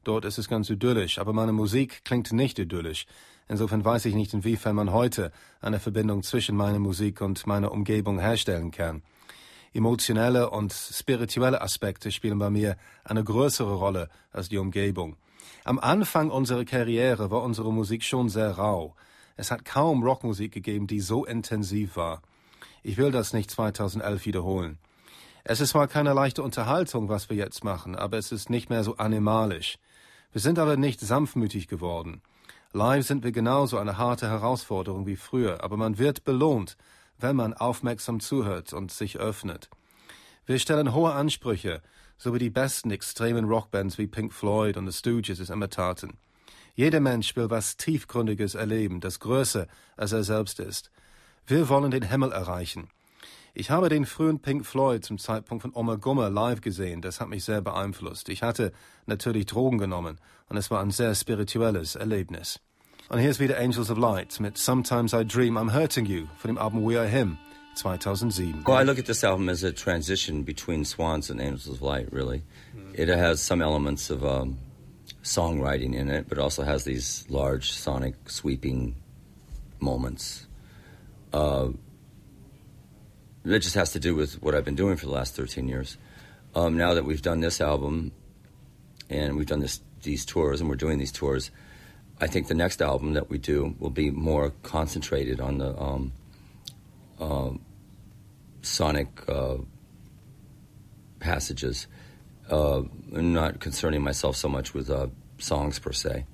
Dort 0.04 0.24
ist 0.24 0.38
es 0.38 0.48
ganz 0.48 0.70
idyllisch, 0.70 1.18
aber 1.18 1.34
meine 1.34 1.52
Musik 1.52 2.06
klingt 2.06 2.32
nicht 2.32 2.60
idyllisch. 2.60 3.06
Insofern 3.48 3.86
weiß 3.86 4.06
ich 4.06 4.16
nicht, 4.16 4.34
inwiefern 4.34 4.76
man 4.76 4.92
heute 4.92 5.32
eine 5.62 5.80
Verbindung 5.80 6.24
zwischen 6.24 6.56
meiner 6.56 6.80
Musik 6.80 7.22
und 7.22 7.46
meiner 7.46 7.72
Umgebung 7.72 8.20
herstellen 8.20 8.72
kann. 8.72 9.04
Emotionelle 9.74 10.50
und 10.50 10.74
spirituelle 10.74 11.62
Aspekte 11.62 12.12
spielen 12.12 12.40
bei 12.40 12.50
mir 12.50 12.78
eine 13.04 13.24
größere 13.24 13.76
Rolle 13.76 14.10
als 14.32 14.50
die 14.50 14.58
Umgebung. 14.58 15.18
Am 15.64 15.80
Anfang 15.80 16.32
unserer 16.32 16.66
Karriere 16.66 17.30
war 17.30 17.44
unsere 17.44 17.74
Musik 17.74 18.04
schon 18.04 18.30
sehr 18.30 18.52
rau. 18.52 18.96
Es 19.36 19.52
hat 19.52 19.66
kaum 19.66 20.02
Rockmusik 20.04 20.52
gegeben, 20.54 20.88
die 20.88 21.02
so 21.02 21.26
intensiv 21.26 21.98
war. 21.98 22.22
Ich 22.84 22.98
will 22.98 23.12
das 23.12 23.34
nicht 23.34 23.52
2011 23.52 24.26
wiederholen. 24.26 24.78
Es 25.44 25.60
ist 25.60 25.72
zwar 25.72 25.88
keine 25.88 26.14
leichte 26.14 26.42
Unterhaltung, 26.42 27.10
was 27.10 27.30
wir 27.30 27.38
jetzt 27.38 27.64
machen, 27.64 27.96
aber 27.96 28.18
es 28.18 28.32
ist 28.32 28.50
nicht 28.50 28.70
mehr 28.70 28.84
so 28.84 28.98
animalisch. 28.98 29.78
Wir 30.32 30.42
sind 30.42 30.58
aber 30.58 30.78
nicht 30.78 31.00
sanftmütig 31.00 31.68
geworden. 31.68 32.22
Live 32.76 33.08
sind 33.08 33.24
wir 33.24 33.32
genauso 33.32 33.78
eine 33.78 33.98
harte 33.98 34.28
Herausforderung 34.28 35.08
wie 35.08 35.16
früher, 35.16 35.64
aber 35.64 35.78
man 35.78 35.98
wird 35.98 36.26
belohnt, 36.26 36.76
wenn 37.18 37.38
man 37.38 37.54
aufmerksam 37.54 38.20
zuhört 38.20 38.74
und 38.74 38.92
sich 38.92 39.18
öffnet. 39.18 39.70
Wir 40.46 40.60
stellen 40.60 40.94
hohe 40.94 41.14
Ansprüche, 41.14 41.82
so 42.18 42.34
wie 42.34 42.40
die 42.40 42.50
besten 42.50 42.92
extremen 42.92 43.46
Rockbands 43.46 43.98
wie 43.98 44.08
Pink 44.08 44.34
Floyd 44.34 44.76
und 44.76 44.92
The 44.92 44.98
Stooges 44.98 45.40
es 45.40 45.50
immer 45.50 45.70
taten. 45.70 46.18
Jeder 46.74 47.00
Mensch 47.00 47.38
will 47.38 47.50
was 47.50 47.78
Tiefgründiges 47.78 48.56
erleben, 48.56 49.00
das 49.00 49.22
größer 49.22 49.68
als 49.96 50.12
er 50.12 50.26
selbst 50.26 50.60
ist. 50.60 50.92
Wir 51.48 51.70
wollen 51.70 51.92
den 51.92 52.04
Himmel 52.04 52.34
erreichen. 52.34 52.90
Ich 53.58 53.70
habe 53.70 53.88
den 53.88 54.06
frühen 54.06 54.40
Pink 54.40 54.66
Floyd 54.66 55.06
zum 55.06 55.18
Zeitpunkt 55.18 55.62
von 55.62 55.72
Oma 55.74 55.96
Gummer 55.96 56.30
live 56.30 56.60
gesehen. 56.60 57.02
Das 57.02 57.22
hat 57.22 57.30
mich 57.30 57.46
sehr 57.46 57.62
beeinflusst. 57.62 58.28
Ich 58.28 58.44
hatte 58.44 58.74
natürlich 59.06 59.46
Drogen 59.46 59.78
genommen 59.78 60.18
und 60.50 60.58
es 60.58 60.70
war 60.72 60.82
ein 60.82 60.92
sehr 60.92 61.16
spirituelles 61.16 61.96
Erlebnis. 61.96 62.60
Und 63.08 63.20
hier 63.20 63.30
ist 63.30 63.40
wieder 63.40 63.58
Angels 63.58 63.90
of 63.90 63.98
Light 63.98 64.42
mit 64.42 64.58
Sometimes 64.58 65.14
I 65.14 65.24
Dream 65.24 65.58
I'm 65.58 65.74
Hurting 65.74 66.06
You 66.06 66.26
von 66.38 66.50
dem 66.50 66.58
Album 66.58 66.86
We 66.86 67.00
Are 67.00 67.08
Him 67.08 67.38
2007. 67.76 68.66
Well, 68.68 68.78
I 68.78 68.84
look 68.84 69.00
at 69.00 69.06
this 69.06 69.24
album 69.24 69.48
as 69.48 69.64
a 69.64 69.72
transition 69.72 70.44
between 70.44 70.84
Swans 70.84 71.30
and 71.30 71.40
Angels 71.40 71.70
of 71.70 71.82
Light, 71.82 72.12
really. 72.12 72.42
It 72.94 73.08
has 73.08 73.42
some 73.42 73.64
elements 73.64 74.10
of 74.10 74.26
um, 74.26 74.58
songwriting 75.24 75.94
in 75.94 76.10
it, 76.10 76.28
but 76.28 76.40
also 76.40 76.64
has 76.64 76.84
these 76.84 77.26
large 77.30 77.72
sonic 77.72 78.16
sweeping 78.28 78.96
moments. 79.80 80.46
Uh, 81.32 81.70
that 83.46 83.60
just 83.60 83.76
has 83.76 83.92
to 83.92 84.00
do 84.00 84.16
with 84.16 84.42
what 84.42 84.56
I've 84.56 84.66
been 84.66 84.76
doing 84.76 84.98
for 84.98 85.06
the 85.06 85.12
last 85.12 85.36
13 85.36 85.68
years. 85.68 85.98
Um, 86.56 86.78
now 86.78 86.94
that 86.96 87.06
we've 87.06 87.22
done 87.22 87.42
this 87.42 87.62
album 87.62 88.12
and 89.10 89.38
we've 89.38 89.46
done 89.46 89.60
this, 89.60 89.82
these 90.04 90.26
tours 90.26 90.62
and 90.62 90.70
we're 90.70 90.76
doing 90.76 90.98
these 90.98 91.12
tours, 91.12 91.52
I 92.20 92.28
think 92.28 92.48
the 92.48 92.56
next 92.56 92.82
album 92.82 93.14
that 93.14 93.30
we 93.30 93.38
do 93.38 93.76
will 93.78 93.90
be 93.90 94.10
more 94.10 94.52
concentrated 94.64 95.40
on 95.40 95.58
the 95.60 95.78
um, 95.80 96.12
um, 97.20 97.62
sonic 98.62 99.08
uh, 99.30 99.58
passages, 101.20 101.88
uh, 102.50 102.82
not 103.12 103.60
concerning 103.60 104.02
myself 104.02 104.38
so 104.38 104.48
much 104.48 104.74
with 104.74 104.90
uh, 104.90 105.08
songs 105.38 105.78
per 105.78 105.92
se. 105.92 106.26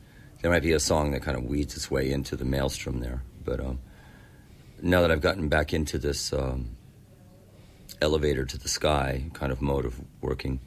There 0.41 0.51
might 0.51 0.63
be 0.63 0.74
a 0.74 0.80
song 0.80 1.12
that 1.12 1.24
kind 1.24 1.38
of 1.38 1.44
weeds 1.44 1.75
its 1.75 1.91
way 1.91 2.12
into 2.12 2.36
the 2.36 2.46
maelstrom 2.46 3.00
there, 3.00 3.24
but 3.44 3.60
um, 3.60 3.80
now 4.82 5.01
that 5.01 5.12
I've 5.12 5.22
gotten 5.22 5.50
back 5.50 5.74
into 5.74 5.98
this 5.98 6.32
um, 6.32 6.75
elevator 8.01 8.46
to 8.46 8.58
the 8.58 8.70
sky 8.70 9.25
kind 9.34 9.51
of 9.51 9.62
mode 9.62 9.86
of 9.86 10.01
working, 10.22 10.60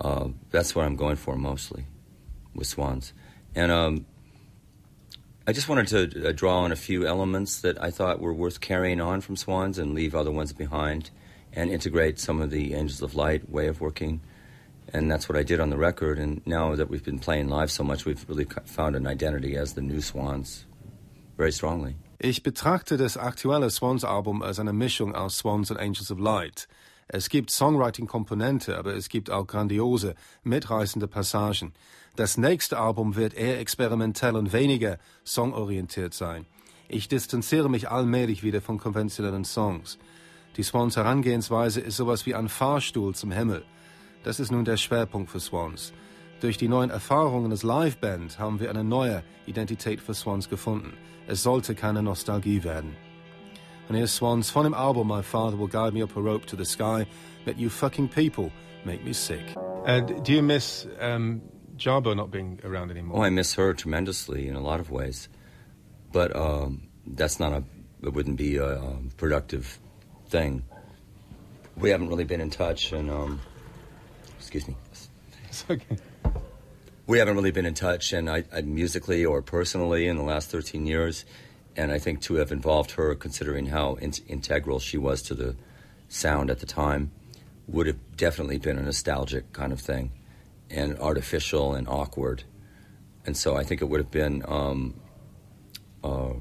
uh, 0.00 0.28
that's 0.50 0.74
what 0.74 0.84
I'm 0.84 0.96
going 0.96 1.16
for 1.16 1.36
mostly 1.36 1.84
with 2.54 2.66
Swans, 2.66 3.12
and 3.54 3.70
um, 3.70 4.06
I 5.46 5.52
just 5.52 5.68
wanted 5.68 5.88
to 5.88 6.28
uh, 6.28 6.32
draw 6.32 6.60
on 6.60 6.70
a 6.70 6.76
few 6.76 7.06
elements 7.06 7.62
that 7.62 7.82
I 7.82 7.90
thought 7.90 8.20
were 8.20 8.32
worth 8.32 8.60
carrying 8.60 9.00
on 9.00 9.20
from 9.20 9.36
Swans 9.36 9.78
and 9.78 9.94
leave 9.94 10.14
other 10.14 10.30
ones 10.30 10.52
behind 10.52 11.10
and 11.52 11.70
integrate 11.70 12.20
some 12.20 12.40
of 12.40 12.50
the 12.50 12.74
Angels 12.74 13.02
of 13.02 13.16
Light 13.16 13.50
way 13.50 13.66
of 13.66 13.80
working. 13.80 14.20
And 14.92 15.10
that's 15.10 15.28
what 15.28 15.36
I 15.36 15.42
did 15.42 15.58
on 15.58 15.70
the 15.70 15.76
record. 15.76 16.18
And 16.18 16.40
now 16.46 16.76
that 16.76 16.88
we've 16.88 17.02
been 17.02 17.18
playing 17.18 17.48
live 17.48 17.70
so 17.70 17.82
much, 17.82 18.04
we've 18.04 18.24
really 18.28 18.46
found 18.64 18.94
an 18.94 19.06
identity 19.06 19.56
as 19.56 19.74
the 19.74 19.80
new 19.80 20.00
Swans 20.00 20.66
very 21.36 21.52
strongly. 21.52 21.96
Ich 22.22 22.42
betrachte 22.42 22.98
das 22.98 23.16
aktuelle 23.16 23.70
Swans-Album 23.70 24.42
als 24.42 24.58
eine 24.58 24.74
Mischung 24.74 25.14
aus 25.14 25.38
Swans 25.38 25.70
und 25.70 25.78
Angels 25.78 26.12
of 26.12 26.18
Light. 26.18 26.68
Es 27.08 27.30
gibt 27.30 27.50
Songwriting-Komponente, 27.50 28.76
aber 28.76 28.94
es 28.94 29.08
gibt 29.08 29.30
auch 29.30 29.46
grandiose, 29.46 30.14
mitreißende 30.42 31.08
Passagen. 31.08 31.72
Das 32.16 32.36
nächste 32.36 32.78
Album 32.78 33.16
wird 33.16 33.32
eher 33.32 33.58
experimentell 33.58 34.36
und 34.36 34.52
weniger 34.52 34.98
songorientiert 35.24 36.12
sein. 36.12 36.44
Ich 36.88 37.08
distanziere 37.08 37.70
mich 37.70 37.88
allmählich 37.88 38.42
wieder 38.42 38.60
von 38.60 38.76
konventionellen 38.76 39.46
Songs. 39.46 39.98
Die 40.58 40.62
Swans 40.62 40.98
Herangehensweise 40.98 41.80
ist 41.80 41.96
sowas 41.96 42.26
wie 42.26 42.34
ein 42.34 42.50
Fahrstuhl 42.50 43.14
zum 43.14 43.30
Himmel. 43.30 43.64
Das 44.24 44.40
ist 44.40 44.52
nun 44.52 44.66
der 44.66 44.76
Schwerpunkt 44.76 45.30
für 45.30 45.40
Swans. 45.40 45.94
Durch 46.40 46.56
die 46.56 46.68
neuen 46.68 46.88
Erfahrungen 46.88 47.50
des 47.50 47.62
Liveband 47.62 48.38
haben 48.38 48.60
wir 48.60 48.70
eine 48.70 48.82
neue 48.82 49.22
Identität 49.46 50.00
für 50.00 50.14
Swans 50.14 50.48
gefunden. 50.48 50.94
Es 51.26 51.42
sollte 51.42 51.74
keine 51.74 52.02
Nostalgie 52.02 52.64
werden. 52.64 52.96
And 53.88 53.96
here's 53.98 54.14
Swans 54.14 54.50
von 54.50 54.64
dem 54.64 54.72
Album 54.72 55.08
My 55.08 55.22
Father 55.22 55.58
Will 55.58 55.68
Guide 55.68 55.92
Me 55.92 56.02
Up 56.02 56.16
a 56.16 56.20
Rope 56.20 56.46
to 56.46 56.56
the 56.56 56.64
Sky 56.64 57.06
that 57.44 57.58
you 57.58 57.68
fucking 57.68 58.08
people 58.08 58.50
make 58.86 59.04
me 59.04 59.12
sick. 59.12 59.54
And 59.84 60.24
do 60.24 60.32
you 60.32 60.42
miss 60.42 60.86
um, 60.98 61.42
Jarbo 61.76 62.14
not 62.14 62.30
being 62.30 62.58
around 62.64 62.90
anymore? 62.90 63.18
Oh, 63.18 63.22
I 63.22 63.30
miss 63.30 63.54
her 63.54 63.74
tremendously 63.74 64.48
in 64.48 64.54
a 64.54 64.60
lot 64.60 64.80
of 64.80 64.90
ways, 64.90 65.28
but 66.12 66.34
um, 66.34 66.88
that's 67.06 67.38
not 67.38 67.52
a. 67.52 67.64
It 68.02 68.14
wouldn't 68.14 68.38
be 68.38 68.56
a, 68.56 68.78
a 68.78 68.96
productive 69.18 69.78
thing. 70.28 70.62
We 71.76 71.90
haven't 71.90 72.08
really 72.08 72.24
been 72.24 72.40
in 72.40 72.50
touch, 72.50 72.92
and 72.92 73.10
um, 73.10 73.40
excuse 74.38 74.66
me. 74.66 74.76
It's 75.48 75.64
okay. 75.68 75.96
We 77.10 77.18
haven't 77.18 77.34
really 77.34 77.50
been 77.50 77.66
in 77.66 77.74
touch, 77.74 78.12
and 78.12 78.30
I, 78.30 78.44
I 78.52 78.60
musically 78.60 79.24
or 79.24 79.42
personally 79.42 80.06
in 80.06 80.16
the 80.16 80.22
last 80.22 80.48
13 80.48 80.86
years, 80.86 81.24
and 81.74 81.90
I 81.90 81.98
think 81.98 82.20
to 82.20 82.34
have 82.34 82.52
involved 82.52 82.92
her, 82.92 83.16
considering 83.16 83.66
how 83.66 83.94
in- 83.94 84.12
integral 84.28 84.78
she 84.78 84.96
was 84.96 85.20
to 85.22 85.34
the 85.34 85.56
sound 86.06 86.52
at 86.52 86.60
the 86.60 86.66
time, 86.66 87.10
would 87.66 87.88
have 87.88 88.16
definitely 88.16 88.58
been 88.58 88.78
a 88.78 88.82
nostalgic 88.82 89.52
kind 89.52 89.72
of 89.72 89.80
thing, 89.80 90.12
and 90.70 90.96
artificial 91.00 91.74
and 91.74 91.88
awkward, 91.88 92.44
and 93.26 93.36
so 93.36 93.56
I 93.56 93.64
think 93.64 93.82
it 93.82 93.86
would 93.86 93.98
have 93.98 94.12
been 94.12 94.44
um, 94.46 94.94
uh, 96.04 96.34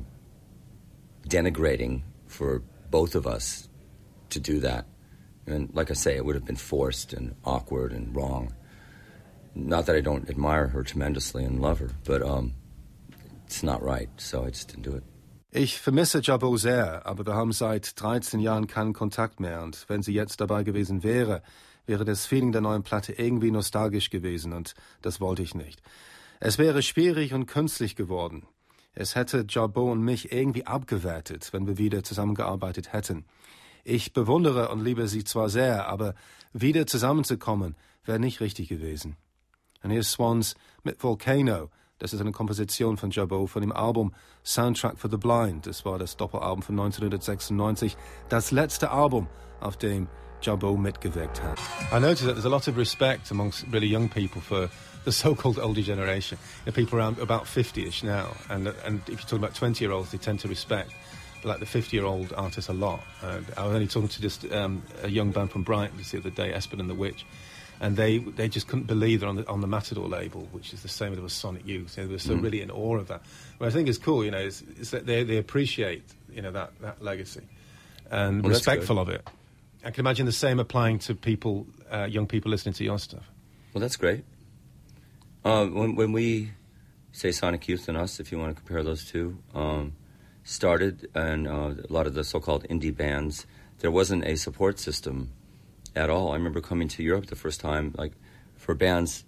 denigrating 1.27 2.03
for 2.27 2.61
both 2.91 3.15
of 3.15 3.25
us 3.25 3.67
to 4.29 4.39
do 4.39 4.59
that, 4.59 4.85
and 5.47 5.73
like 5.73 5.89
I 5.89 5.95
say, 5.95 6.15
it 6.15 6.23
would 6.23 6.35
have 6.35 6.45
been 6.45 6.55
forced 6.55 7.11
and 7.11 7.33
awkward 7.43 7.91
and 7.91 8.15
wrong. 8.15 8.53
Not 9.67 9.85
that 9.85 9.95
I 9.95 10.01
don't 10.01 10.29
admire 10.29 10.67
her 10.67 10.83
tremendously 10.83 11.45
and 11.45 11.59
love 11.59 11.79
her, 11.79 11.89
but 12.05 12.21
um, 12.21 12.53
it's 13.45 13.63
not 13.63 13.83
right, 13.83 14.09
so 14.17 14.45
I 14.45 14.49
just 14.49 14.69
didn't 14.69 14.83
do 14.83 14.95
it. 14.95 15.03
Ich 15.51 15.79
vermisse 15.79 16.21
Jabbo 16.21 16.57
sehr, 16.57 17.07
aber 17.07 17.25
wir 17.25 17.33
haben 17.33 17.51
seit 17.51 17.99
13 17.99 18.39
Jahren 18.39 18.67
keinen 18.67 18.93
Kontakt 18.93 19.39
mehr 19.39 19.63
und 19.63 19.85
wenn 19.87 20.03
sie 20.03 20.13
jetzt 20.13 20.39
dabei 20.41 20.63
gewesen 20.63 21.01
wäre, 21.01 21.41
wäre 21.87 22.05
das 22.05 22.27
Feeling 22.27 22.51
der 22.51 22.61
neuen 22.61 22.83
Platte 22.83 23.13
irgendwie 23.13 23.49
nostalgisch 23.49 24.11
gewesen 24.11 24.53
und 24.53 24.75
das 25.01 25.19
wollte 25.19 25.41
ich 25.41 25.55
nicht. 25.55 25.81
Es 26.39 26.59
wäre 26.59 26.83
schwierig 26.83 27.33
und 27.33 27.47
künstlich 27.47 27.95
geworden. 27.95 28.45
Es 28.93 29.15
hätte 29.15 29.45
Jabbo 29.49 29.91
und 29.91 30.01
mich 30.01 30.31
irgendwie 30.31 30.67
abgewertet, 30.67 31.49
wenn 31.51 31.65
wir 31.65 31.79
wieder 31.79 32.03
zusammengearbeitet 32.03 32.93
hätten. 32.93 33.25
Ich 33.83 34.13
bewundere 34.13 34.69
und 34.69 34.83
liebe 34.83 35.07
sie 35.07 35.23
zwar 35.23 35.49
sehr, 35.49 35.87
aber 35.87 36.13
wieder 36.53 36.85
zusammenzukommen 36.85 37.75
wäre 38.05 38.19
nicht 38.19 38.39
richtig 38.39 38.69
gewesen. 38.69 39.15
Und 39.83 39.91
hier 39.91 40.01
ist 40.01 40.11
Swans 40.11 40.55
mit 40.83 41.01
Volcano. 41.03 41.69
Das 41.99 42.13
ist 42.13 42.21
eine 42.21 42.31
Komposition 42.31 42.97
von 42.97 43.11
Jarboe 43.11 43.47
von 43.47 43.61
dem 43.61 43.71
Album 43.73 44.13
Soundtrack 44.43 44.97
for 44.97 45.09
the 45.09 45.17
Blind. 45.17 45.67
Das 45.67 45.83
war 45.83 45.99
das 45.99 46.15
Doppelalbum 46.15 46.61
von 46.61 46.79
1996. 46.79 47.97
Das 48.29 48.51
letzte 48.51 48.91
Album, 48.91 49.27
auf 49.59 49.77
dem 49.77 50.07
Jarboe 50.41 50.77
mitgewirkt 50.77 51.41
hat. 51.43 51.59
I 51.91 51.99
noticed 51.99 52.25
that 52.25 52.35
there's 52.35 52.45
a 52.45 52.49
lot 52.49 52.67
of 52.67 52.77
respect 52.77 53.29
amongst 53.31 53.65
really 53.71 53.87
young 53.87 54.07
people 54.07 54.41
for 54.41 54.69
the 55.05 55.11
so-called 55.11 55.59
older 55.59 55.81
generation. 55.81 56.37
Know, 56.65 56.71
people 56.71 56.97
around 56.97 57.19
about 57.19 57.45
50ish 57.45 58.03
now, 58.03 58.35
and 58.49 58.67
and 58.85 59.01
if 59.09 59.21
you 59.21 59.27
talk 59.27 59.39
about 59.39 59.53
20-year-olds, 59.53 60.11
they 60.11 60.17
tend 60.17 60.39
to 60.41 60.47
respect 60.47 60.91
like 61.43 61.59
the 61.59 61.65
50-year-old 61.65 62.33
artists 62.33 62.69
a 62.69 62.73
lot. 62.73 63.01
And 63.21 63.45
I 63.57 63.65
was 63.65 63.75
only 63.75 63.87
talking 63.87 64.09
to 64.09 64.21
just 64.21 64.49
um, 64.51 64.83
a 65.03 65.09
young 65.09 65.31
band 65.31 65.51
from 65.51 65.63
Brighton 65.63 65.97
just 65.97 66.11
the 66.11 66.19
other 66.19 66.29
day, 66.29 66.51
Esben 66.53 66.79
and 66.79 66.89
the 66.89 66.95
Witch, 66.95 67.25
and 67.79 67.95
they 67.95 68.17
they 68.19 68.47
just 68.49 68.67
couldn't 68.67 68.87
believe 68.87 69.19
they're 69.21 69.29
on 69.29 69.37
the 69.37 69.47
on 69.47 69.61
the 69.61 69.67
Matador 69.67 70.07
label, 70.07 70.47
which 70.51 70.73
is 70.73 70.81
the 70.81 70.87
same 70.89 71.13
as 71.13 71.33
Sonic 71.33 71.65
Youth. 71.65 71.95
They 71.95 72.05
were 72.05 72.19
so 72.19 72.35
Mm. 72.35 72.43
really 72.43 72.61
in 72.61 72.71
awe 72.71 72.97
of 72.97 73.07
that. 73.07 73.21
What 73.57 73.67
I 73.67 73.71
think 73.71 73.87
is 73.87 73.97
cool, 73.97 74.23
you 74.25 74.31
know, 74.31 74.39
is, 74.39 74.61
is 74.79 74.91
that 74.91 75.05
they 75.05 75.23
they 75.23 75.37
appreciate 75.37 76.03
you 76.33 76.41
know 76.41 76.51
that 76.51 76.71
that 76.81 77.01
legacy 77.01 77.41
and 78.11 78.43
Well, 78.43 78.51
respectful 78.51 78.99
of 78.99 79.09
it. 79.09 79.27
I 79.85 79.91
can 79.91 80.01
imagine 80.01 80.25
the 80.25 80.31
same 80.33 80.59
applying 80.59 80.99
to 80.99 81.15
people, 81.15 81.65
uh, 81.89 82.03
young 82.03 82.27
people 82.27 82.51
listening 82.51 82.73
to 82.73 82.83
your 82.83 82.99
stuff. 82.99 83.23
Well, 83.73 83.79
that's 83.81 83.95
great. 83.95 84.25
Uh, 85.45 85.67
when, 85.67 85.95
when 85.95 86.11
we 86.11 86.51
say 87.13 87.31
Sonic 87.31 87.67
Youth 87.69 87.87
and 87.87 87.97
Us, 87.97 88.19
if 88.19 88.29
you 88.31 88.37
want 88.37 88.55
to 88.55 88.61
compare 88.61 88.83
those 88.83 89.05
two, 89.05 89.37
um, 89.55 89.93
started 90.43 91.09
and 91.15 91.47
uh, 91.47 91.75
a 91.89 91.93
lot 91.93 92.07
of 92.07 92.13
the 92.13 92.23
so-called 92.25 92.67
indie 92.69 92.95
bands, 92.95 93.45
there 93.79 93.91
wasn't 93.91 94.25
a 94.25 94.35
support 94.35 94.79
system 94.79 95.31
at 95.99 96.09
all. 96.09 96.31
I 96.31 96.35
remember 96.35 96.61
coming 96.61 96.87
to 96.89 97.03
Europe 97.03 97.27
the 97.27 97.35
first 97.35 97.59
time, 97.59 97.93
like 97.97 98.13
for 98.55 98.73
bands, 98.73 99.25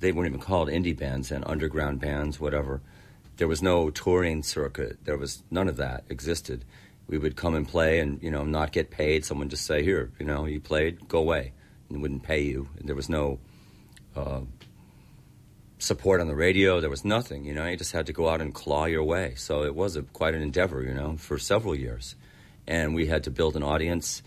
they 0.00 0.12
weren't 0.12 0.28
even 0.28 0.40
called 0.40 0.68
indie 0.68 0.96
bands 0.96 1.30
and 1.30 1.44
underground 1.46 2.00
bands, 2.00 2.40
whatever. 2.40 2.80
There 3.36 3.48
was 3.48 3.62
no 3.62 3.90
touring 3.90 4.42
circuit. 4.42 4.98
There 5.04 5.16
was 5.16 5.42
none 5.50 5.68
of 5.68 5.76
that 5.76 6.04
existed. 6.08 6.64
We 7.06 7.18
would 7.18 7.36
come 7.36 7.54
and 7.54 7.68
play 7.68 8.00
and 8.00 8.22
you 8.22 8.30
know 8.30 8.44
not 8.44 8.72
get 8.72 8.90
paid. 8.90 9.24
Someone 9.24 9.48
just 9.48 9.64
say, 9.64 9.82
"Here, 9.82 10.10
you 10.18 10.26
know, 10.26 10.46
you 10.46 10.60
played, 10.60 11.06
go 11.06 11.18
away," 11.18 11.52
and 11.88 12.02
wouldn't 12.02 12.22
pay 12.22 12.42
you. 12.42 12.68
And 12.78 12.88
there 12.88 12.96
was 12.96 13.08
no 13.08 13.38
uh, 14.16 14.40
support 15.78 16.20
on 16.20 16.28
the 16.28 16.34
radio. 16.34 16.80
There 16.80 16.90
was 16.90 17.04
nothing. 17.04 17.44
You 17.44 17.54
know, 17.54 17.66
you 17.66 17.76
just 17.76 17.92
had 17.92 18.06
to 18.06 18.12
go 18.12 18.28
out 18.28 18.40
and 18.40 18.52
claw 18.52 18.86
your 18.86 19.04
way. 19.04 19.34
So 19.36 19.62
it 19.62 19.74
was 19.74 19.96
a, 19.96 20.02
quite 20.02 20.34
an 20.34 20.42
endeavor. 20.42 20.82
You 20.82 20.94
know, 20.94 21.16
for 21.16 21.38
several 21.38 21.74
years, 21.74 22.16
and 22.66 22.94
we 22.94 23.06
had 23.06 23.24
to 23.24 23.30
build 23.30 23.56
an 23.56 23.62
audience 23.62 24.22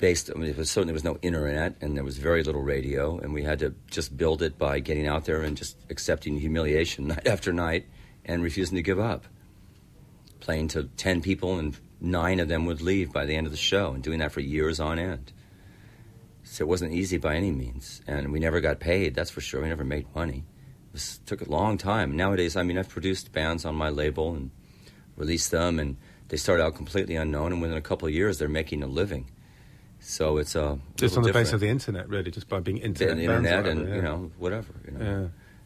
based. 0.00 0.30
I 0.30 0.34
mean, 0.34 0.50
there 0.50 0.54
was 0.54 0.70
certainly 0.70 0.92
was 0.92 1.04
no 1.04 1.18
internet, 1.22 1.76
and 1.80 1.96
there 1.96 2.04
was 2.04 2.18
very 2.18 2.42
little 2.42 2.62
radio, 2.62 3.18
and 3.18 3.32
we 3.32 3.44
had 3.44 3.60
to 3.60 3.74
just 3.90 4.16
build 4.16 4.42
it 4.42 4.58
by 4.58 4.80
getting 4.80 5.06
out 5.06 5.26
there 5.26 5.42
and 5.42 5.56
just 5.56 5.76
accepting 5.90 6.38
humiliation 6.38 7.06
night 7.08 7.26
after 7.26 7.52
night 7.52 7.86
and 8.24 8.42
refusing 8.42 8.76
to 8.76 8.82
give 8.82 8.98
up. 8.98 9.26
Playing 10.40 10.68
to 10.68 10.84
ten 10.96 11.20
people, 11.20 11.58
and 11.58 11.76
nine 12.00 12.40
of 12.40 12.48
them 12.48 12.64
would 12.64 12.80
leave 12.80 13.12
by 13.12 13.26
the 13.26 13.36
end 13.36 13.46
of 13.46 13.52
the 13.52 13.58
show, 13.58 13.92
and 13.92 14.02
doing 14.02 14.18
that 14.18 14.32
for 14.32 14.40
years 14.40 14.80
on 14.80 14.98
end. 14.98 15.32
So 16.42 16.64
it 16.64 16.68
wasn't 16.68 16.94
easy 16.94 17.18
by 17.18 17.36
any 17.36 17.52
means, 17.52 18.00
and 18.06 18.32
we 18.32 18.40
never 18.40 18.60
got 18.60 18.80
paid. 18.80 19.14
That's 19.14 19.30
for 19.30 19.40
sure. 19.40 19.62
We 19.62 19.68
never 19.68 19.84
made 19.84 20.06
money. 20.14 20.44
It 20.88 20.92
was, 20.94 21.20
took 21.26 21.42
a 21.42 21.50
long 21.50 21.78
time. 21.78 22.16
Nowadays, 22.16 22.56
I 22.56 22.62
mean, 22.62 22.78
I've 22.78 22.88
produced 22.88 23.32
bands 23.32 23.64
on 23.64 23.76
my 23.76 23.90
label 23.90 24.34
and 24.34 24.50
released 25.16 25.50
them, 25.50 25.78
and 25.78 25.96
they 26.28 26.36
start 26.36 26.60
out 26.60 26.74
completely 26.74 27.14
unknown, 27.14 27.52
and 27.52 27.62
within 27.62 27.76
a 27.76 27.82
couple 27.82 28.08
of 28.08 28.14
years, 28.14 28.38
they're 28.38 28.48
making 28.48 28.82
a 28.82 28.86
living. 28.86 29.30
So 30.00 30.38
it's 30.38 30.54
a 30.54 30.78
Just 30.96 31.16
on 31.16 31.22
the 31.22 31.28
basis 31.32 31.50
different. 31.50 31.54
of 31.54 31.60
the 31.60 31.68
internet, 31.68 32.08
really, 32.08 32.30
just 32.30 32.48
by 32.48 32.60
being 32.60 32.78
internet, 32.78 33.16
the 33.16 33.22
internet 33.24 33.66
and 33.66 33.80
whatever, 33.80 33.96
you 33.96 34.02
know 34.02 34.30
whatever. 34.38 34.72
You 34.86 34.92
know, 34.98 35.04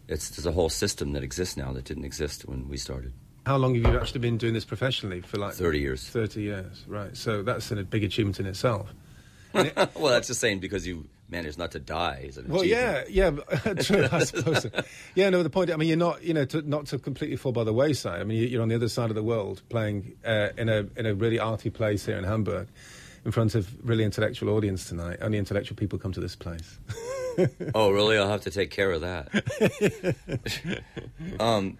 Yeah. 0.08 0.14
it's 0.14 0.30
there's 0.30 0.46
a 0.46 0.52
whole 0.52 0.68
system 0.68 1.12
that 1.12 1.22
exists 1.22 1.56
now 1.56 1.72
that 1.72 1.84
didn't 1.84 2.04
exist 2.04 2.42
when 2.46 2.68
we 2.68 2.76
started. 2.76 3.12
How 3.46 3.56
long 3.58 3.74
have 3.74 3.92
you 3.92 3.98
actually 4.00 4.20
been 4.20 4.38
doing 4.38 4.54
this 4.54 4.64
professionally? 4.64 5.20
For 5.20 5.38
like 5.38 5.54
Thirty 5.54 5.78
years. 5.80 6.02
Thirty 6.08 6.42
years, 6.42 6.84
right? 6.88 7.16
So 7.16 7.42
that's 7.42 7.70
a 7.70 7.76
big 7.84 8.02
achievement 8.04 8.40
in 8.40 8.46
itself. 8.46 8.92
well, 9.54 9.64
that's 10.12 10.26
just 10.28 10.40
saying 10.40 10.58
because 10.60 10.86
you 10.86 11.06
managed 11.28 11.58
not 11.58 11.70
to 11.72 11.78
die. 11.78 12.24
Is 12.26 12.38
an 12.38 12.48
Well, 12.48 12.62
achievement. 12.62 13.10
yeah, 13.10 13.30
yeah, 13.64 13.72
true, 13.82 14.08
I 14.10 14.24
suppose. 14.24 14.66
Yeah, 15.14 15.30
no, 15.30 15.42
the 15.44 15.50
point. 15.50 15.70
I 15.70 15.76
mean, 15.76 15.88
you're 15.88 15.96
not, 15.96 16.22
you 16.24 16.34
know, 16.34 16.44
to, 16.46 16.62
not 16.68 16.86
to 16.86 16.98
completely 16.98 17.36
fall 17.36 17.52
by 17.52 17.62
the 17.64 17.72
wayside. 17.72 18.20
I 18.20 18.24
mean, 18.24 18.38
you- 18.38 18.48
you're 18.48 18.62
on 18.62 18.68
the 18.68 18.74
other 18.74 18.88
side 18.88 19.10
of 19.10 19.14
the 19.14 19.22
world, 19.22 19.62
playing 19.68 20.16
uh, 20.24 20.48
in 20.58 20.68
a 20.68 20.86
in 20.96 21.06
a 21.06 21.14
really 21.14 21.38
arty 21.38 21.70
place 21.70 22.04
here 22.06 22.16
in 22.16 22.24
Hamburg, 22.24 22.66
in 23.24 23.32
front 23.32 23.54
of 23.54 23.66
really 23.82 24.04
intellectual 24.04 24.54
audience 24.54 24.88
tonight. 24.88 25.18
Only 25.22 25.38
intellectual 25.38 25.76
people 25.76 25.98
come 25.98 26.12
to 26.12 26.20
this 26.20 26.36
place. 26.36 26.78
Oh, 27.74 27.90
really? 27.90 28.16
I'll 28.16 28.28
have 28.28 28.42
to 28.42 28.50
take 28.52 28.70
care 28.70 28.92
of 28.92 29.00
that. 29.00 29.28
um, 31.40 31.78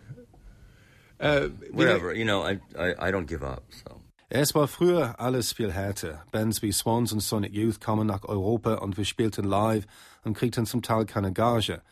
Uh, 1.20 1.48
whatever. 1.70 2.12
You 2.12 2.24
know, 2.24 2.42
I, 2.42 2.58
I 2.76 3.08
I 3.08 3.10
don't 3.12 3.26
give 3.26 3.44
up. 3.44 3.62
So. 3.70 4.00
Es 4.28 4.54
war 4.54 4.66
früher 4.66 5.14
alles 5.20 5.52
viel 5.52 5.70
härter. 5.70 6.24
Bands 6.32 6.60
wie 6.60 6.72
Swans 6.72 7.12
und 7.12 7.20
Sonic 7.20 7.54
Youth 7.54 7.80
kamen 7.80 8.06
nach 8.06 8.24
Europa 8.24 8.74
und 8.74 8.96
wir 8.96 9.04
spielten 9.04 9.44
live 9.44 9.86
und 10.24 10.34
kriegten 10.36 10.66
zum 10.66 10.82
Teil 10.82 11.06
keine 11.06 11.32
Gage. 11.32 11.82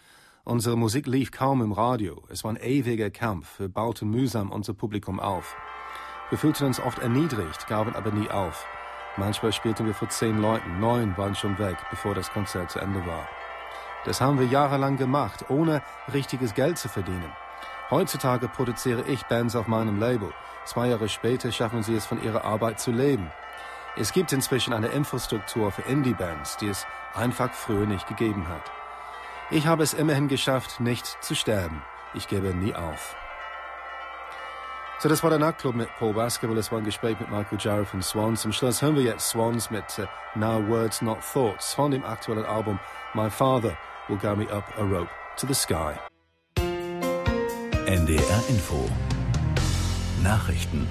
Unsere 0.45 0.77
Musik 0.77 1.07
lief 1.07 1.31
kaum 1.31 1.63
im 1.63 1.73
Radio. 1.73 2.25
Es 2.31 2.43
war 2.43 2.51
ein 2.51 2.61
ewiger 2.61 3.11
Kampf. 3.11 3.61
Wir 3.61 3.69
bauten 3.69 4.11
mühsam 4.11 4.51
unser 4.51 4.75
Publikum 4.75 5.21
auf. 5.21 5.55
Wir 6.31 6.39
fühlten 6.39 6.65
uns 6.67 6.81
oft 6.81 6.99
erniedrigt, 6.99 7.69
gaben 7.69 7.95
aber 7.95 8.11
nie 8.11 8.29
auf. 8.29 8.67
Manchmal 9.17 9.53
spielten 9.53 9.87
wir 9.87 9.95
vor 9.95 10.09
zehn 10.09 10.41
Leuten, 10.41 10.81
neun 10.81 11.17
waren 11.19 11.35
schon 11.35 11.59
weg, 11.59 11.77
bevor 11.91 12.15
das 12.15 12.33
Konzert 12.33 12.71
zu 12.71 12.79
Ende 12.79 13.05
war. 13.07 13.29
Das 14.05 14.21
haben 14.21 14.39
wir 14.39 14.47
jahrelang 14.47 14.97
gemacht, 14.97 15.45
ohne 15.49 15.83
richtiges 16.13 16.55
Geld 16.55 16.79
zu 16.79 16.89
verdienen. 16.89 17.33
Heutzutage 17.91 18.49
produziere 18.49 19.03
ich 19.03 19.25
Bands 19.25 19.55
auf 19.55 19.69
meinem 19.69 20.01
Label. 20.01 20.33
Zwei 20.65 20.89
Jahre 20.89 21.09
später 21.09 21.53
schaffen 21.53 21.83
sie 21.83 21.95
es, 21.95 22.07
von 22.07 22.23
ihrer 22.23 22.45
Arbeit 22.45 22.81
zu 22.81 22.91
leben. 22.91 23.31
Es 23.97 24.13
gibt 24.15 24.33
inzwischen 24.33 24.73
eine 24.73 24.89
Infrastruktur 24.89 25.71
für 25.71 25.83
Indie-Bands, 25.83 26.57
die 26.57 26.69
es 26.69 26.87
einfach 27.15 27.53
früher 27.53 27.85
nicht 27.85 28.09
gegeben 28.09 28.49
hat. 28.49 28.71
Ich 29.51 29.67
habe 29.67 29.83
es 29.83 29.93
immerhin 29.93 30.29
geschafft, 30.29 30.81
nicht 30.81 31.23
zu 31.23 31.35
sterben. 31.35 31.83
Ich 32.15 32.29
gebe 32.29 32.55
nie 32.55 32.75
auf. 32.75 33.15
So, 35.03 35.09
das 35.09 35.21
war 35.25 35.31
der 35.31 35.41
Nachtclub 35.41 35.75
mit 35.75 35.89
Paul 35.99 36.15
Baskerville, 36.15 36.55
Das 36.55 36.71
war 36.71 36.79
ein 36.79 36.85
Gespräch 36.85 37.19
mit 37.19 37.29
Michael 37.29 37.59
Gira 37.59 37.85
von 37.85 38.03
Swans. 38.03 38.43
Zum 38.43 38.53
Schluss 38.53 38.83
hören 38.83 38.95
wir 38.95 39.03
jetzt 39.03 39.31
Swans 39.31 39.69
mit 39.69 39.83
uh, 39.99 40.05
No 40.37 40.65
Words 40.69 41.03
No 41.03 41.19
Thoughts. 41.33 41.75
Von 41.75 41.91
dem 41.91 42.05
aktuellen 42.05 42.45
Album 42.45 42.79
My 43.13 43.29
Father 43.29 43.77
Will 44.07 44.19
Guide 44.19 44.37
Me 44.37 44.53
Up 44.53 44.63
a 44.79 44.83
Rope 44.83 45.11
to 45.37 45.49
the 45.49 45.55
Sky. 45.55 45.95
NDR 47.89 48.49
Info. 48.49 48.89
Nachrichten 50.23 50.87